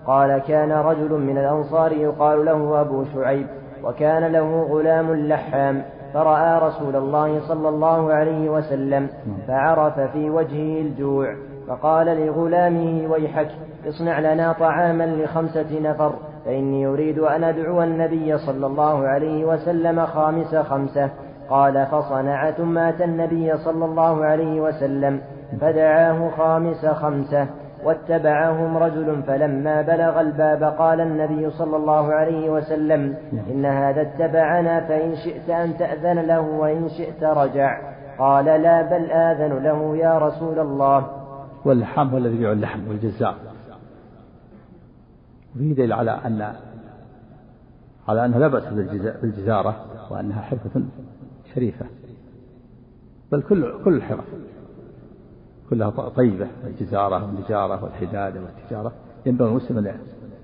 [0.07, 3.47] قال كان رجل من الأنصار يقال له أبو شعيب
[3.83, 5.83] وكان له غلام لحام.
[6.13, 9.09] فرأى رسول الله صلى الله عليه وسلم
[9.47, 11.35] فعرف في وجهه الجوع.
[11.67, 13.47] فقال لغلامه ويحك
[13.87, 16.13] اصنع لنا طعاما لخمسة نفر
[16.45, 21.09] فإني أريد أن أدعو النبي صلى الله عليه وسلم خامس خمسة.
[21.49, 25.21] قال فصنع ثم أتى النبي صلى الله عليه وسلم
[25.61, 27.47] فدعاه خامس خمسة.
[27.83, 33.15] واتبعهم رجل فلما بلغ الباب قال النبي صلى الله عليه وسلم
[33.51, 37.77] إن هذا اتبعنا فإن شئت أن تأذن له وإن شئت رجع.
[38.19, 41.24] قال لا بل آذن له يا رسول الله.
[41.65, 43.37] واللحام هو الذي يبيع اللحم والجزاء
[45.55, 46.55] وفيه دليل على أن
[48.07, 48.73] على أنه لا بأس
[49.21, 50.83] بالجزارة وأنها حرفة
[51.55, 51.85] شريفة.
[53.31, 54.25] بل كل كل الحرف
[55.69, 56.47] كلها طيبة.
[56.63, 58.91] الجزارة والنجارة والحدادة والتجارة.
[59.25, 59.97] ينبغي المسلم أن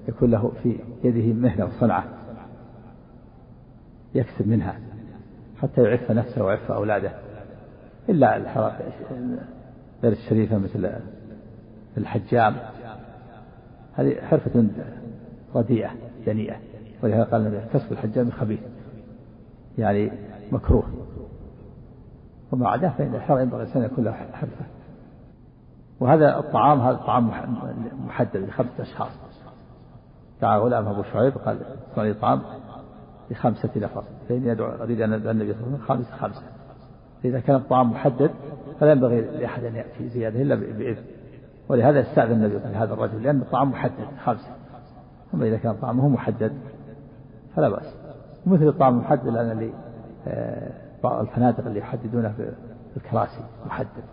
[0.07, 2.05] يكون له في يده مهنة وصنعة.
[4.15, 4.79] يكسب منها.
[5.61, 7.11] حتى يعف نفسه ويعف أولاده.
[8.09, 8.37] إلا
[10.03, 10.91] غير الشريفة مثل
[11.97, 12.55] الحجام
[13.93, 14.67] هذه حرفة
[15.55, 15.91] رديئة
[16.25, 16.55] دنيئة
[17.03, 18.59] ولهذا قال النبي كسب الحجام خبيث
[19.77, 20.11] يعني
[20.51, 20.83] مكروه.
[22.51, 24.65] وما عداه فإن الحر ينبغي الإنسان يكون له حرفة.
[25.99, 27.31] وهذا الطعام هذا الطعام
[28.05, 29.11] محدد لخمسة أشخاص.
[30.41, 31.59] دعا غلام أبو شعيب قال
[31.95, 32.41] صنع طعام
[33.31, 34.03] لخمسة نفر.
[34.29, 36.43] فإني أدعو أريد أن النبي صلى الله عليه وسلم خمسة خمسة.
[37.25, 38.31] إذا كان الطعام محدد
[38.79, 41.03] فلا ينبغي لأحد أن يأتي زيادة إلا بإذن.
[41.69, 44.49] ولهذا استأذن النبي هذا الرجل لأن الطعام محدد خمسة.
[45.33, 46.53] أما إذا كان طعامه محدد
[47.55, 47.95] فلا بأس.
[48.45, 49.73] مثل الطعام المحدد الآن اللي
[51.03, 54.03] بعض آه، الفنادق اللي يحددونه في الكراسي محدد.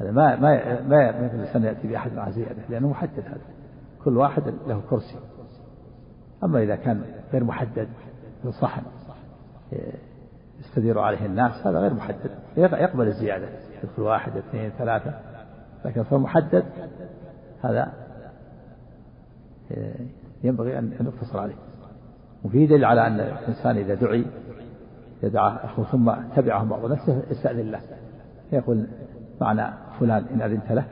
[0.00, 3.40] هذا ما ما ما مثل الإنسان يأتي بأحد مع زيادة لأنه محدد هذا.
[4.04, 5.16] كل واحد له كرسي.
[6.44, 7.88] أما إذا كان غير محدد
[8.42, 8.82] في صحن
[9.72, 9.92] آه،
[10.60, 12.30] يستدير عليه الناس هذا غير محدد.
[12.56, 13.48] يقبل الزيادة
[13.82, 15.14] يدخل واحد اثنين ثلاثة
[15.84, 16.64] لكن صار محدد
[17.64, 17.92] هذا
[19.72, 19.94] آه،
[20.44, 21.54] ينبغي أن يقتصر عليه.
[22.44, 24.24] وفي دليل على أن الإنسان إذا دعي
[25.22, 27.80] يدعى أخوه ثم تبعه بعض نفسه يستأذن له.
[28.52, 28.86] يقول
[29.40, 30.84] معنى فلان إن أذنت له.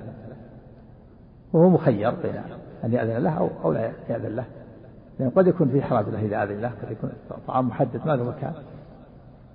[1.52, 2.36] وهو مخير بين
[2.84, 4.44] أن يأذن له أو لا يأذن له.
[5.18, 7.10] لأن قد يكون في حراج له إذا أذن له قد يكون
[7.46, 8.52] طعام محدد ما له مكان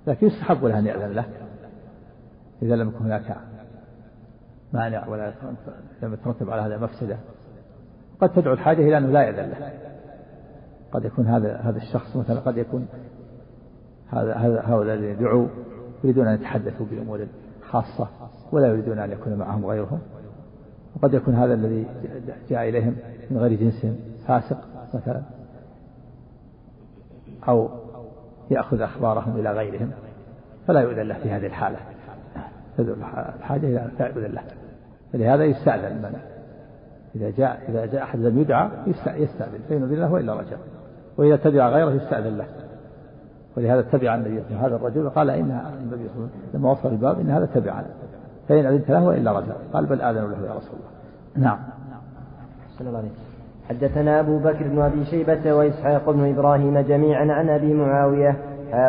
[0.06, 1.24] لكن يستحب له أن يأذن له
[2.62, 3.36] إذا لم يكن هناك
[4.72, 5.32] مانع ولا
[6.02, 7.16] لم يترتب على هذا مفسدة.
[8.20, 9.72] قد تدعو الحاجة إلى أنه لا يأذن له.
[10.92, 12.86] قد يكون هذا هذا الشخص مثلا قد يكون
[14.08, 15.48] هذا هذا هؤلاء الذين دعوا
[16.04, 17.26] يريدون أن يتحدثوا بأمور
[17.62, 18.08] خاصة
[18.52, 20.00] ولا يريدون أن يكون معهم غيرهم.
[20.96, 21.86] وقد يكون هذا الذي
[22.50, 22.96] جاء إليهم
[23.30, 24.58] من غير جنسهم فاسق
[24.94, 25.22] مثلا.
[27.48, 27.68] أو
[28.50, 29.90] يأخذ أخبارهم إلى غيرهم
[30.66, 31.78] فلا يؤذن له في هذه الحالة.
[32.78, 32.94] تدعو
[33.38, 34.42] الحاجة إلى لا يؤذن له.
[35.12, 36.20] فلهذا يستأذن من؟
[37.14, 38.68] إذا جاء إذا جاء أحد لم يدعى
[39.06, 40.56] يستأذن فإن أذن له وإلا رجع
[41.18, 42.46] وإذا تبع غيره يستأذن له.
[43.56, 47.20] ولهذا تبع النبي هذا الرجل قال إن النبي صلى الله عليه وسلم لما وصل الباب
[47.20, 47.86] إن هذا تبعنا
[48.48, 51.48] فإن أذنت له وإلا رجع قال بل آذن له يا رسول الله.
[51.48, 51.58] نعم.
[52.80, 53.29] الله عليه وسلم
[53.70, 58.36] حدثنا أبو بكر بن أبي شيبة وإسحاق بن إبراهيم جميعا عن أبي معاوية.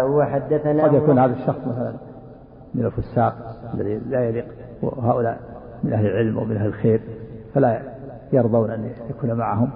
[0.03, 1.93] وحدثنا قد يكون هذا الشخص مثلا
[2.75, 3.33] من الفساق
[3.73, 4.45] الذي لا يليق
[4.81, 5.39] وهؤلاء
[5.83, 7.01] من أهل العلم ومن أهل الخير
[7.53, 7.81] فلا
[8.33, 9.69] يرضون أن يكون معهم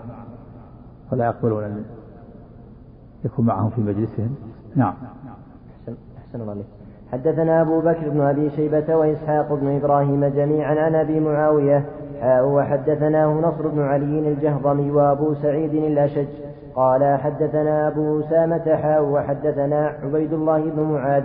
[1.12, 1.84] ولا يقبلون أن
[3.26, 4.36] يكون معهم في مجلسهم.
[4.76, 4.94] نعم.
[6.18, 6.66] أحسن الله عليك.
[7.12, 11.86] حدثنا أبو بكر بن أبي شيبة وإسحاق بن إبراهيم جميعا عن أبي معاوية.
[12.24, 16.28] وحدثناه نصر بن علي الجهضمي وأبو سعيد الأشج.
[16.76, 21.24] قال حدثنا أبو أسامة حاء وحدثنا عبيد الله بن معاذ.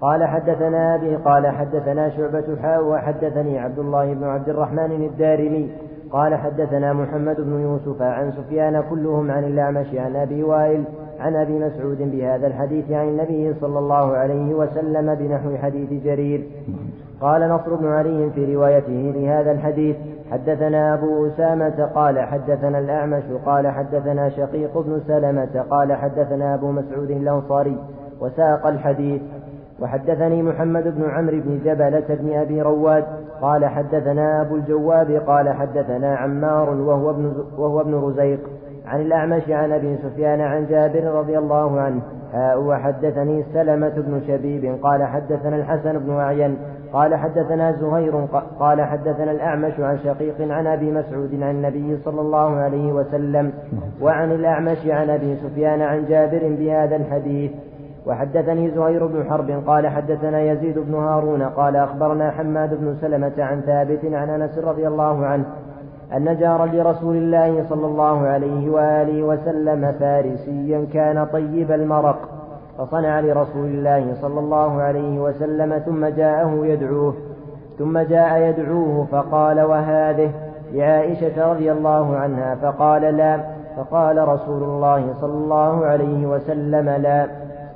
[0.00, 5.70] قال حدثنا أبي قال حدثنا شعبة حاء وحدثني عبد الله بن عبد الرحمن الدارمي.
[6.10, 10.84] قال حدثنا محمد بن يوسف عن سفيان كلهم عن الأعمش عن أبي وائل
[11.20, 16.44] عن أبي مسعود بهذا الحديث عن النبي صلى الله عليه وسلم بنحو حديث جرير.
[17.20, 19.96] قال نصر بن علي في روايته لهذا الحديث
[20.32, 27.10] حدثنا أبو أسامة قال حدثنا الأعمش قال حدثنا شقيق بن سلمة قال حدثنا أبو مسعود
[27.10, 27.76] الأنصاري
[28.20, 29.22] وساق الحديث.
[29.80, 33.04] وحدثني محمد بن عمرو بن جبلة بن أبي رواد
[33.42, 38.40] قال حدثنا أبو الجواب قال حدثنا عمار وهو ابن, وهو ابن رزيق
[38.86, 42.02] عن الأعمش عن أبي سفيان عن جابر رضي الله عنه
[42.56, 46.58] وحدثني سلمة بن شبيب قال حدثنا الحسن بن أعين
[46.92, 48.26] قال حدثنا زهير
[48.60, 53.52] قال حدثنا الأعمش عن شقيق عن أبي مسعود عن النبي صلى الله عليه وسلم
[54.00, 57.52] وعن الأعمش عن أبي سفيان عن جابر بهذا الحديث.
[58.06, 63.60] وحدثني زهير بن حرب قال حدثنا يزيد بن هارون قال أخبرنا حماد بن سلمة عن
[63.60, 65.44] ثابت عن أنس رضي الله عنه
[66.16, 72.31] أن جارا لرسول الله صلى الله عليه وآله وسلم فارسيا كان طيب المرق.
[72.78, 77.14] فصنع لرسول الله صلى الله عليه وسلم ثم جاءه يدعوه
[77.78, 80.30] ثم جاء يدعوه فقال وهذه؟
[80.72, 83.40] لعائشة رضي الله عنها فقال لا
[83.76, 87.26] فقال رسول الله صلى الله عليه وسلم لا.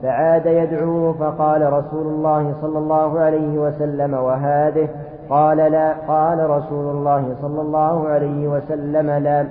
[0.02, 4.88] فعاد يدعوه فقال رسول الله صلى الله عليه وسلم وهذه؟
[5.30, 9.46] قال لا قال رسول الله صلى الله عليه وسلم لا.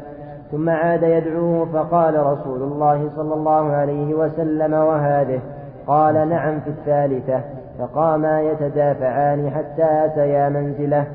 [0.55, 5.41] ثم عاد يدعوه فقال رسول الله صلى الله عليه وسلم وهذه.
[5.87, 7.43] قال نعم في الثالثة.
[7.79, 11.07] فقاما يتدافعان حتى أتيا منزله.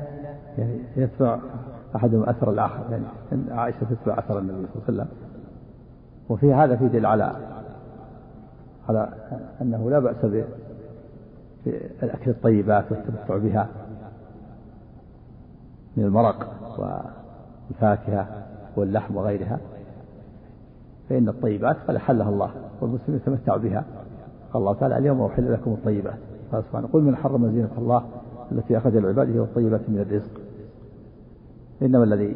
[0.57, 1.37] يعني يتبع
[1.95, 3.03] أحدهم أثر الآخر يعني
[3.51, 5.07] عائشة تتبع أثر النبي صلى الله عليه وسلم.
[6.29, 7.31] وفي هذا في دل على
[8.89, 9.09] على
[9.61, 10.25] أنه لا بأس
[11.65, 13.67] بأكل الطيبات والتمتع بها.
[15.97, 18.27] من المرق والفاكهة.
[18.75, 19.59] واللحم وغيرها
[21.09, 23.85] فإن الطيبات قد أحلها الله والمسلم يتمتع بها.
[24.53, 26.17] قال الله تعالى اليوم أحل لكم الطيبات.
[26.51, 28.03] قال سبحانه قل من حرم زينة الله
[28.51, 30.41] التي أخرج لعباده والطيبات من الرزق.
[31.81, 32.35] إنما الذي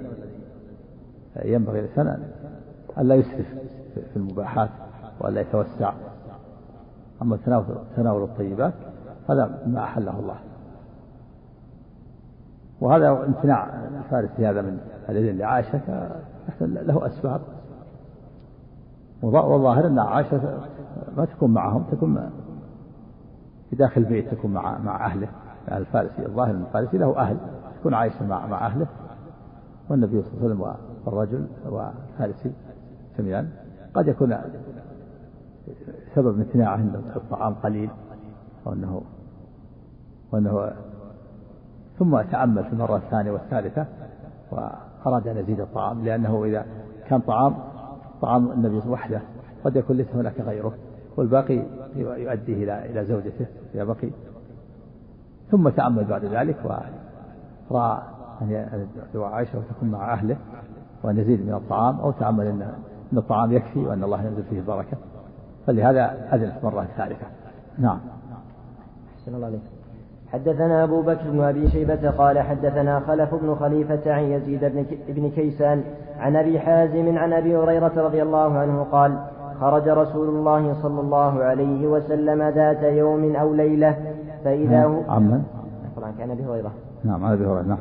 [1.46, 2.24] ينبغي الإنسان
[2.98, 3.46] أن لا يسرف
[3.96, 4.70] في المباحات
[5.20, 5.94] وألا يتوسع.
[7.22, 7.38] أما
[7.96, 8.74] تناول الطيبات
[9.30, 10.36] هذا ما أحله الله.
[12.82, 13.68] وهذا امتناع
[14.04, 14.78] الفارس في هذا من
[15.10, 16.10] الإذن لعائشة
[16.62, 17.42] له أسباب.
[19.22, 20.60] والظاهر أن عائشة
[21.18, 22.30] ما تكون معهم تكون
[23.70, 25.28] في داخل البيت تكون مع مع أهله.
[25.72, 27.38] الفارسي الظاهر أن الفارسي له أهل
[27.80, 28.88] تكون عائشة مع مع أهله.
[29.90, 32.52] والنبي صلى الله عليه وسلم والرجل والفارسي
[33.20, 33.50] جميعا.
[33.94, 34.38] قد يكون
[36.16, 37.90] سبب امتناعه إنه الطعام قليل
[38.66, 39.02] وانه
[40.32, 40.72] وأنه
[42.00, 43.86] ثم تأمل في المرة الثانية والثالثة
[44.52, 46.66] وأراد أن يزيد الطعام لأنه إذا
[47.10, 47.56] كان طعام
[48.22, 49.22] طعام النبي وحده
[49.64, 50.74] قد يكون ليس هناك غيره
[51.18, 51.64] والباقي
[51.96, 54.10] يؤديه إلى إلى زوجته إذا بقي.
[55.52, 56.58] ثم تأمل بعد ذلك
[57.70, 58.02] ورأى
[58.42, 60.38] أن يدعو عائشة وتكون مع أهله
[61.04, 62.62] وأن يزيد من الطعام أو تأمل أن
[63.14, 64.98] أن الطعام يكفي وأن الله ينزل فيه البركة.
[65.68, 67.26] فلهذا أذن في المرة الثالثة
[67.78, 68.00] نعم.
[69.20, 69.62] أحسن الله عليك.
[70.34, 75.84] حدثنا أبو بكر بن أبي شيبة قال حدثنا خلف بن خليفة عن يزيد بن كيسان
[76.20, 79.18] عن أبي حازم عن أبي هريرة رضي الله عنه قال
[79.60, 83.96] خرج رسول الله صلى الله عليه وسلم ذات يوم أو ليلة
[84.44, 85.44] فإذا هو عمن؟
[86.20, 86.72] عن أبي هريرة
[87.04, 87.78] نعم أبي هريرة نعم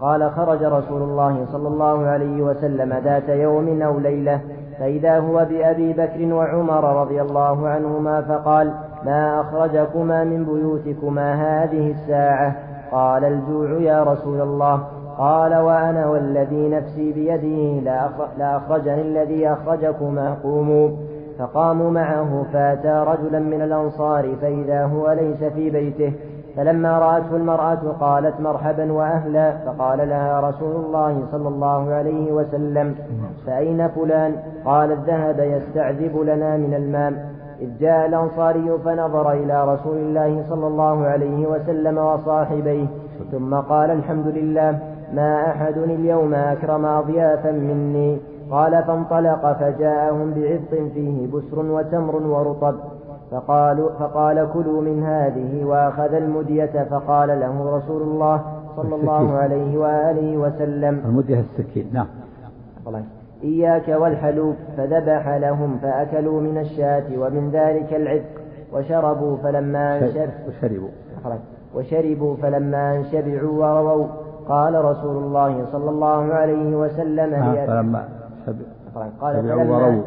[0.00, 4.40] قال خرج رسول الله صلى الله عليه وسلم ذات يوم أو ليلة
[4.78, 8.72] فإذا هو بأبي بكر وعمر رضي الله عنهما فقال
[9.04, 12.56] ما أخرجكما من بيوتكما هذه الساعة.
[12.92, 14.80] قال الجوع يا رسول الله.
[15.18, 17.92] قال وأنا والذي نفسي بيده
[18.38, 20.36] لأخرجني الذي أخرجكما.
[20.42, 20.90] قوموا.
[21.38, 26.12] فقاموا معه فأتى رجلا من الأنصار فإذا هو ليس في بيته.
[26.56, 29.52] فلما رأته المرأة قالت مرحبا وأهلا.
[29.66, 32.94] فقال لها رسول الله صلى الله عليه وسلم.
[33.46, 34.32] فأين فلان؟
[34.64, 37.37] قالت ذهب يستعذب لنا من الماء.
[37.60, 42.86] إذ جاء الأنصاري فنظر إلى رسول الله صلى الله عليه وسلم وصاحبيه
[43.32, 44.78] ثم قال الحمد لله
[45.14, 48.18] ما أحد اليوم أكرم أضيافا مني.
[48.50, 52.74] قال فانطلق فجاءهم بعبط فيه بسر وتمر ورطب.
[53.30, 58.42] فقالوا فقال كلوا من هذه وأخذ المدية فقال له رسول الله
[58.76, 61.02] صلى الله عليه وآله وسلم.
[61.06, 62.06] المدية السكين نعم.
[63.44, 68.40] إياك والحلوب فذبح لهم فأكلوا من الشاة ومن ذلك العتق
[68.72, 69.96] وشربوا فلما
[70.48, 70.88] وشربوا.
[71.74, 74.06] وشربوا فلما شبعوا ورووا
[74.48, 78.08] قال رسول الله صلى الله عليه وسلم آه فلما
[79.20, 80.02] قال فلما ورووا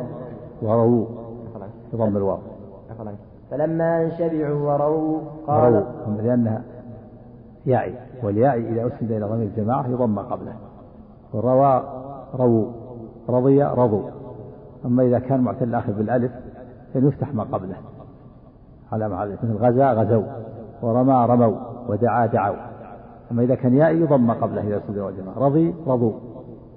[0.62, 1.06] ورووا
[1.94, 2.38] بضم الواو.
[3.52, 5.86] فلما شبعوا ورووا قال
[6.24, 6.62] لأنها
[7.66, 10.54] ياعي والياء إذا أسند إلى ضمير الجماعة يضم قبله.
[11.34, 11.84] وروى
[12.36, 12.81] رووا.
[13.32, 14.10] رضي رضوا
[14.86, 16.32] أما إذا كان معتل الآخر بالألف
[16.94, 17.76] فإن يفتح ما قبله.
[18.92, 20.24] على مع مثل غزا غزوا
[20.82, 21.58] ورمى رموا.
[21.90, 22.56] ودعا دعوا.
[23.32, 26.14] أما إذا كان ياء يضم ما قبله إذا سد الجماعة رضي رضوا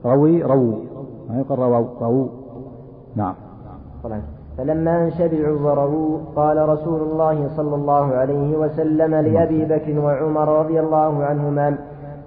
[0.05, 0.79] روي رووا
[1.29, 2.29] ما يقول رووا رووا
[3.17, 3.35] نعم.
[4.59, 11.25] فلما شبعوا ورووا قال رسول الله صلى الله عليه وسلم لأبي بكر وعمر رضي الله
[11.25, 11.79] عنهما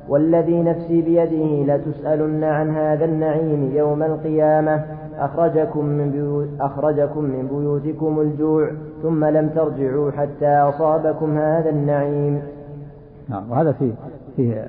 [0.10, 4.86] والذي نفسي بيده لتسألن عن هذا النعيم يوم القيامة.
[5.17, 8.72] أخرجكم من, بيوت أخرجكم من بيوتكم الجوع
[9.04, 12.41] ثم لم ترجعوا حتى أصابكم هذا النعيم.
[13.30, 13.93] نعم وهذا فيه
[14.36, 14.67] فيه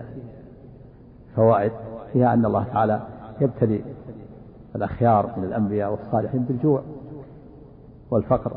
[1.36, 1.72] فوائد
[2.12, 3.00] فيها أن الله تعالى
[3.40, 3.80] يبتلي
[4.76, 6.82] الأخيار من الأنبياء والصالحين بالجوع
[8.10, 8.52] والفقر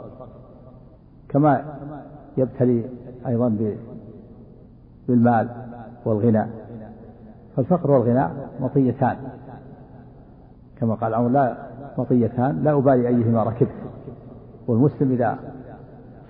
[1.29, 1.63] كما
[2.37, 2.83] يبتلي
[3.27, 3.75] أيضا
[5.07, 5.49] بالمال
[6.05, 6.60] والغنى.
[7.55, 8.27] فالفقر والغنى
[8.59, 9.17] مطيتان.
[10.77, 11.57] كما قال عمر لا
[11.97, 13.71] مطيتان لا أبالي أيهما ركبت.
[14.67, 15.37] والمسلم إذا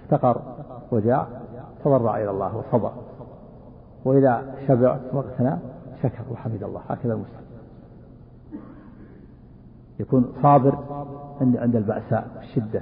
[0.03, 0.41] افتقر
[0.91, 1.27] وجاع
[1.83, 2.91] تضرع إلى الله وصبر.
[4.05, 5.57] وإذا شبع واغتنى
[6.03, 6.81] شكر وحمد الله.
[6.89, 7.41] هكذا المسلم.
[9.99, 10.77] يكون صابر
[11.41, 12.81] عند البأساء والشدة.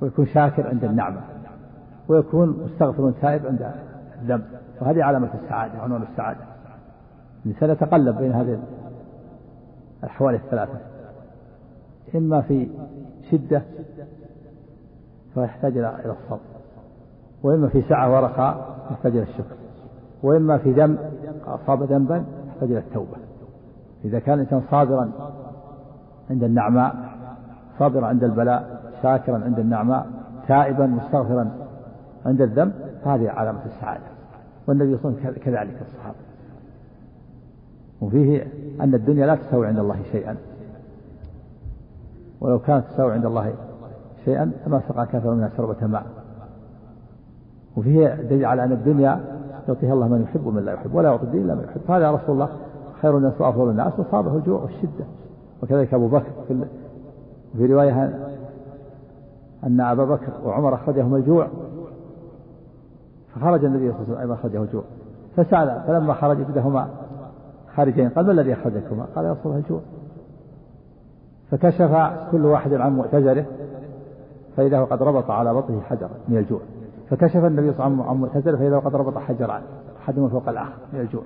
[0.00, 1.20] ويكون شاكر عند النعمة.
[2.08, 3.72] ويكون مستغفر تائب عند
[4.22, 4.44] الذنب.
[4.80, 6.55] وهذه علامة السعادة عنوان السعادة.
[7.46, 8.58] الإنسان يتقلب بين هذه
[10.02, 10.78] الأحوال الثلاثة
[12.14, 12.68] إما في
[13.30, 13.62] شدة
[15.34, 16.40] فيحتاج إلى الصبر
[17.42, 19.56] وإما في سعة ورخاء يحتاج إلى الشكر
[20.22, 20.98] وإما في ذنب
[21.46, 23.16] أصاب ذنبا يحتاج إلى التوبة.
[24.04, 25.10] إذا كان الإنسان صابرا
[26.30, 26.94] عند النعماء
[27.78, 30.06] صابرا عند البلاء شاكرا عند النعماء
[30.48, 31.50] تائبا مستغفرا
[32.26, 32.72] عند الذنب
[33.04, 34.04] هذه علامة السعادة.
[34.68, 36.25] والنبي صلى الله عليه وسلم كذلك الصحابة.
[38.00, 38.46] وفيه
[38.80, 40.36] أن الدنيا لا تساوي عند الله شيئا.
[42.40, 43.54] ولو كانت تساوي عند الله
[44.24, 46.06] شيئا لما سقى كافر منها شربة ماء.
[47.76, 49.20] وفيه دليل على أن الدنيا
[49.68, 51.90] يعطيها الله من يحب ومن لا يحب ولا يعطي الدين إلا من يحب.
[51.90, 52.48] هذا رسول الله
[53.02, 55.04] خير الناس وأفضل الناس وصابه الجوع والشدة.
[55.62, 56.64] وكذلك أبو بكر في,
[57.56, 58.18] في رواية
[59.64, 61.48] أن أبا بكر وعمر أخرجهم الجوع
[63.34, 64.82] فخرج النبي صلى الله عليه وسلم أيضا أخرجه الجوع.
[65.36, 66.88] فسأل فلما خرج بدهما
[67.76, 69.80] خارجين قال ما الذي أخرجكما؟ قال الله الجوع
[71.50, 73.46] فكشف كل واحد عن مؤتزره
[74.56, 76.60] فإذا هو قد ربط على بطنه حجرا من الجوع.
[77.10, 79.62] فكشف النبي صلى الله عليه وسلم عن مؤتزره فإذا هو قد ربط حجرا
[79.98, 81.22] أحدهما فوق الآخر من الجوع.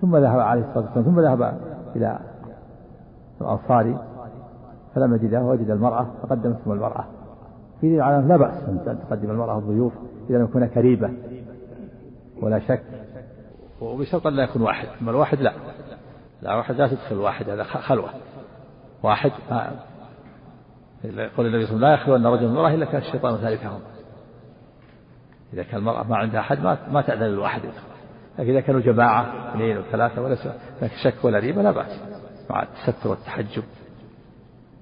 [0.00, 1.60] ثم ذهب عليه الصلاة والسلام ثم ذهب
[1.96, 2.18] إلى
[3.40, 3.98] الأنصاري
[4.94, 7.04] فلم يجدها وجد المرأة فقدمتهم المرأة.
[7.80, 9.92] في على لا بأس أن تقدم المرأة الضيوف
[10.30, 11.10] إذا لم يكون كريبة
[12.42, 13.05] ولا شك.
[13.80, 14.88] وبشرط أن لا يكون واحد.
[15.02, 15.52] أما الواحد لا.
[16.42, 18.10] لا واحد لا تدخل واحد هذا خلوة.
[19.02, 19.70] واحد ما
[21.04, 23.80] يقول النبي صلى الله عليه وسلم لا يخلو أن رجل امرأة إلا كان الشيطان ثالثهم.
[25.52, 27.62] إذا كان المرأة ما عندها أحد ما ما تأذن للواحد
[28.38, 30.36] لكن إذا كانوا جماعة اثنين وثلاثة ولا
[31.04, 32.00] شك ولا ريبة لا بأس.
[32.50, 33.62] مع التستر والتحجب.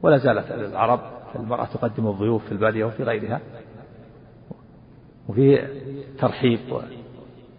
[0.03, 1.01] ولا زالت العرب
[1.36, 3.40] المرأة تقدم الضيوف في البادية وفي غيرها.
[5.28, 5.68] وفيه
[6.18, 6.61] ترحيب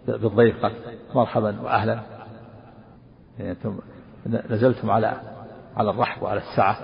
[0.06, 0.72] بالضيف قال
[1.14, 2.00] مرحبا وأهلا.
[3.38, 3.78] يعني أنتم
[4.26, 5.20] نزلتم على
[5.76, 6.76] على الرحب وعلى السعة.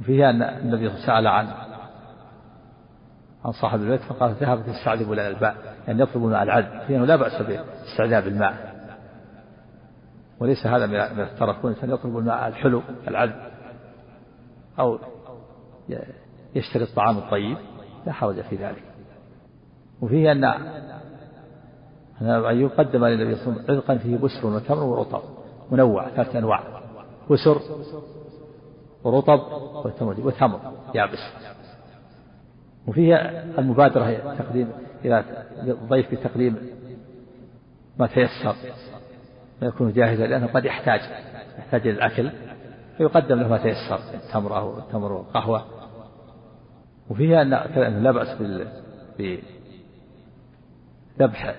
[0.00, 1.46] وفيه أن النبي سأل عن
[3.44, 5.56] عن صاحب البيت فقال ذهبت تستعذب لنا الماء
[5.88, 8.78] يعني يطلب الماء العذب فإنه لا بأس باستعذاب الماء.
[10.40, 13.50] وليس هذا من الترف الإنسان يطلب الماء الحلو العذب.
[14.78, 14.98] أو
[16.54, 17.56] يشتري الطعام الطيب.
[18.06, 18.82] لا حرج في ذلك.
[20.00, 20.32] وفيه
[22.20, 25.22] أن أن يقدم للنبي صلى الله عليه وسلم عذقا فيه بسر وتمر ورطب
[25.70, 26.62] منوع ثلاثة أنواع.
[27.30, 27.60] بسر
[29.04, 29.40] ورطب
[30.18, 30.58] وتمر
[30.94, 31.18] يابس.
[32.86, 33.16] وفيه
[33.58, 34.68] المبادرة تقديم
[35.04, 35.24] إلى
[35.62, 36.56] الضيف بتقديم
[37.98, 38.54] ما تيسر
[39.62, 41.00] ما يكون جاهزا لأنه قد يحتاج
[41.58, 42.30] يحتاج إلى الأكل.
[42.98, 45.64] فيقدم له ما تيسر التمر أو التمر والقهوة
[47.10, 48.28] وفيها أن لا بأس
[49.18, 49.42] بذبح
[51.18, 51.54] ذبح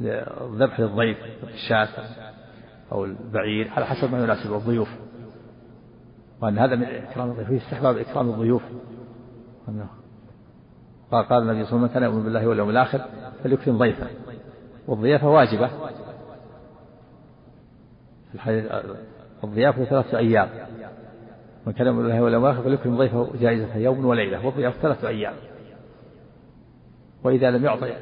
[0.00, 0.80] للضيف
[1.44, 1.88] الشاة
[2.92, 4.88] أو البعير على حسب ما يناسب الضيوف.
[6.42, 8.62] وأن هذا من إكرام الضيوف فيه استحباب إكرام الضيوف.
[11.10, 13.00] قال قال النبي صلى الله عليه وسلم من كان يؤمن بالله واليوم الآخر
[13.44, 14.06] فليكرم ضيفه.
[14.88, 15.70] والضيافة واجبة.
[19.44, 20.48] الضيافة ثلاثة أيام.
[21.66, 24.46] من كان يؤمن بالله واليوم الآخر فليكرم ضيفه جائزة يوم وليلة.
[24.46, 25.34] والضيافة ثلاثة أيام.
[27.24, 27.92] وإذا لم يعطي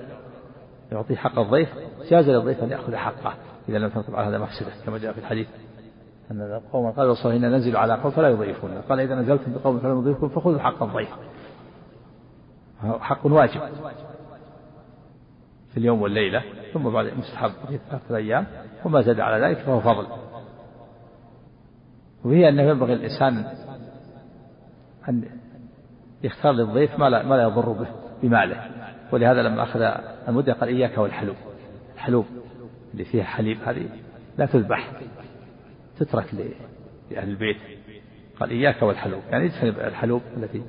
[0.95, 1.69] يعطي حق الضيف
[2.11, 3.35] جاز للضيف أن يأخذ حقه.
[3.69, 5.49] إذا لم ترتب على هذا مفسدة كما جاء في الحديث
[6.31, 8.71] أن قوما قالوا صلى الله ننزل على قوم فلا يضيفون.
[8.89, 11.09] قال إذا نزلتم بقوم فلا يضيفكم فخذوا حق الضيف.
[12.83, 13.61] حق واجب
[15.73, 16.43] في اليوم والليلة
[16.73, 18.47] ثم بعد مستحب في ثلاثة أيام
[18.85, 20.07] وما زاد على ذلك فهو فضل.
[22.25, 23.45] وهي أنه ينبغي الإنسان
[25.09, 25.25] أن
[26.23, 27.89] يختار للضيف ما لا, ما لا يضر به
[28.23, 28.74] بماله.
[29.13, 29.81] ولهذا لما أخذ
[30.29, 31.37] المدة قال إياك والحلوب.
[31.95, 32.27] الحلوب
[32.93, 33.89] اللي فيها حليب هذه
[34.39, 34.93] لا تذبح
[35.99, 36.35] تترك
[37.11, 37.57] لأهل البيت.
[38.41, 39.21] قال إياك والحلوب.
[39.31, 40.63] يعني اجتنب الحلوب التي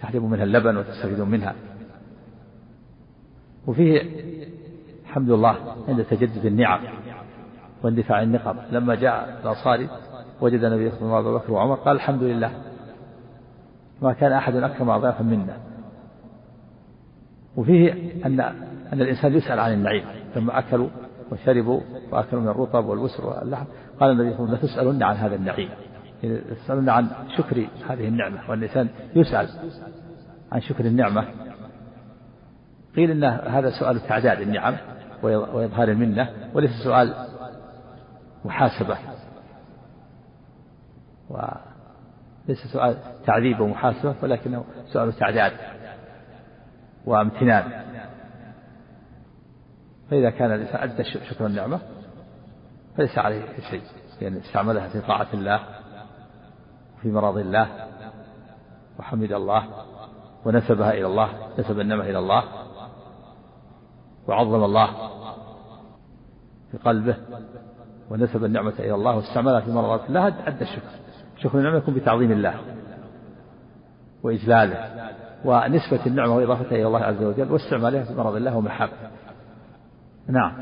[0.00, 1.54] تحلب منها اللبن وتستفيدون منها.
[3.66, 4.02] وفيه
[5.02, 5.56] الحمد لله
[5.88, 6.80] عند تجدد النعم
[7.82, 8.56] واندفاع النقم.
[8.70, 9.88] لما جاء الأنصاري
[10.40, 12.50] وجد النبي صلى الله عليه وسلم بكر وعمر قال الحمد لله.
[14.02, 15.58] ما كان أحد أكرم أضعافا منا.
[17.56, 17.92] وفيه
[18.26, 18.40] أن
[18.92, 20.04] أن الإنسان يسأل عن النعيم
[20.36, 20.88] لما أكلوا
[21.32, 21.80] وشربوا
[22.12, 23.64] وأكلوا من الرطب والبسر واللحم.
[24.00, 25.68] قال النبي صلى الله عليه وسلم لتسألن عن هذا النعيم.
[26.22, 29.48] يسألون عن شكر هذه النعمة والإنسان يسأل
[30.52, 31.24] عن شكر النعمة.
[32.96, 34.76] قيل إن هذا سؤال تعداد النعم
[35.22, 37.14] وإظهار المنة وليس سؤال
[38.44, 38.98] محاسبة.
[41.30, 42.96] وليس سؤال
[43.26, 45.52] تعذيب ومحاسبة ولكنه سؤال تعداد.
[47.06, 47.84] وامتنان.
[50.10, 51.80] فإذا كان الإنسان أدى شكر النعمة
[52.96, 53.82] فليس عليه شيء
[54.20, 55.60] لأن استعملها في طاعة الله
[56.98, 57.68] وفي مرض الله
[58.98, 59.64] وحمد الله
[60.44, 61.28] ونسبها إلى الله
[61.58, 62.44] نسب النعمة إلى الله
[64.28, 64.86] وعظم الله
[66.70, 67.16] في قلبه
[68.10, 70.90] ونسب النعمة إلى الله واستعملها في مرضات الله أدى الشكر.
[71.38, 72.54] شكر النعمة يكون بتعظيم الله
[74.22, 75.10] وإجلاله.
[75.44, 78.92] ونسبة النعمة وإضافتها إلى الله عز وجل واستعمالها في مرض الله ومحبه
[80.28, 80.52] نعم.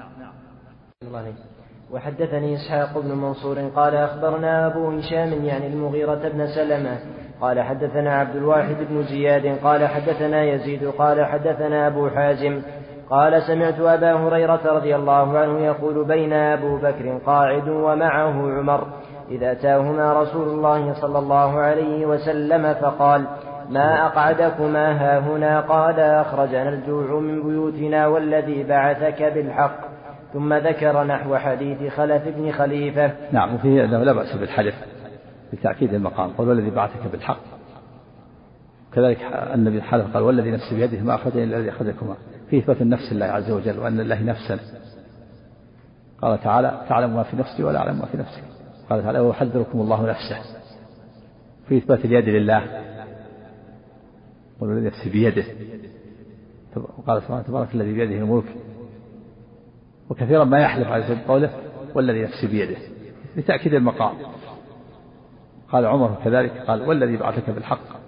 [1.92, 6.98] وحدثني إسحاق بن منصور قال أخبرنا أبو هشام يعني المغيرة بن سلمة
[7.40, 12.62] قال حدثنا عبد الواحد بن زياد قال حدثنا يزيد قال حدثنا أبو حازم
[13.10, 18.86] قال سمعت أبا هريرة رضي الله عنه يقول بين أبو بكر قاعد ومعه عمر
[19.30, 23.26] إذ أتاهما رسول الله صلى الله عليه وسلم فقال
[23.70, 29.92] ما أقعدكما هاهنا قال أخرجنا الجوع من بيوتنا والذي بعثك بالحق.
[30.32, 33.12] ثم ذكر نحو حديث خلف بن خليفة.
[33.32, 34.74] نعم وفيه أنه لا بأس بالحلف
[35.52, 37.40] بتأكيد المقام قال والذي بعثك بالحق.
[38.94, 39.18] كذلك
[39.54, 42.14] النبي حلف قال والذي نفسي بيده ما أخرجني إلا الذي أخرجكما.
[42.50, 44.58] في إثبات النفس لله عز وجل وأن لله نفسا.
[46.22, 48.42] قال تعالى تعلم ما في نفسي ولا أعلم ما في نفسك
[48.90, 50.36] قال تعالى ويحذركم الله نفسه
[51.68, 52.62] في إثبات اليد لله.
[54.62, 55.44] والذي نفسي بيده.
[56.76, 58.56] وقال سبحانه تبارك الذي بيده الملك.
[60.10, 61.50] وكثيرا ما يحلف على قوله
[61.94, 62.76] والذي نفسي بيده.
[63.36, 64.14] لتأكيد المقام.
[65.68, 68.02] قال عمر كذلك قال والذي بعثك بالحق.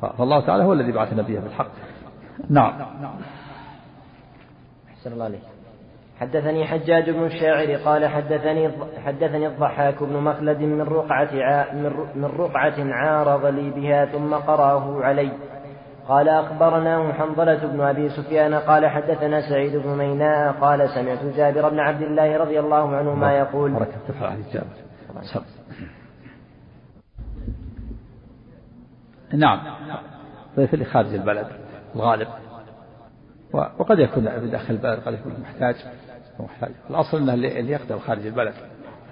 [0.00, 1.70] فالله تعالى هو الذي بعث نبيه بالحق.
[2.48, 2.72] نعم.
[4.88, 5.49] أحسن الله عليك
[6.20, 8.70] حدثني حجاج بن الشاعر قال حدثني
[9.04, 11.32] حدثني الضحاك بن مخلد من رقعة
[12.14, 15.32] من رقعة عارض لي بها ثم قرأه علي.
[16.08, 21.78] قال أخبرنا حنظلة بن أبي سفيان قال حدثنا سعيد بن ميناء قال سمعت جابر بن
[21.78, 23.72] عبد الله رضي الله عنهما يقول.
[29.34, 29.60] نعم.
[30.56, 31.46] ضيف اللي خارج البلد
[31.96, 32.28] الغالب.
[33.52, 35.74] وقد يكون بداخل البلد قد يكون محتاج
[36.42, 38.54] محتاج الأصل أنه اللي يقدر خارج البلد.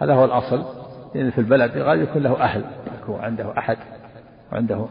[0.01, 0.65] هذا هو الأصل.
[1.15, 2.65] لأن في البلد غالب يكون له أهل.
[3.03, 3.77] يكون عنده أحد
[4.53, 4.87] وعنده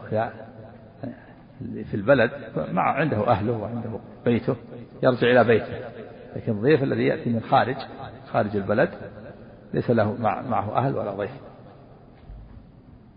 [1.60, 3.90] في البلد مع عنده أهله وعنده
[4.24, 4.56] بيته
[5.02, 5.78] يرجع إلى بيته.
[6.36, 7.76] لكن الضيف الذي يأتي من خارج
[8.32, 8.90] خارج البلد
[9.74, 10.16] ليس له
[10.48, 11.30] معه أهل ولا ضيف.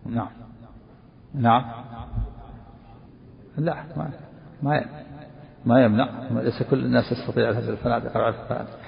[0.06, 0.30] نعم.
[1.34, 1.66] نعم.
[3.58, 3.76] لا
[4.64, 4.86] ما
[5.66, 6.10] ما يمنع.
[6.32, 8.81] ليس كل الناس يستطيع الفنادق أو الفنادق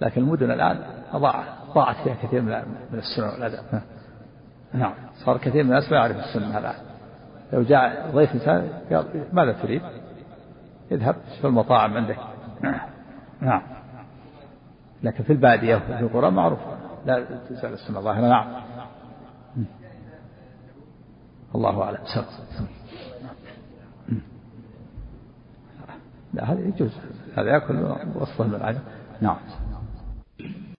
[0.00, 0.78] لكن المدن الآن
[1.16, 2.52] ضاعت ضاعت فيها كثير من
[2.92, 3.82] من السنن والأدب.
[4.72, 6.74] نعم صار كثير من الناس ما يعرف السنة الآن.
[7.52, 9.82] لو جاء ضيف إنسان قال ماذا تريد؟
[10.92, 12.18] اذهب في المطاعم عندك.
[13.40, 13.62] نعم.
[15.02, 16.58] لكن في البادية وفي القرى معروف.
[17.06, 18.62] لا تزال السنة ظاهرة نعم.
[21.54, 21.98] الله أعلم.
[26.34, 26.98] لا هذا يجوز.
[27.36, 28.74] هذا يأكل وسط الملعب
[29.20, 29.36] نعم.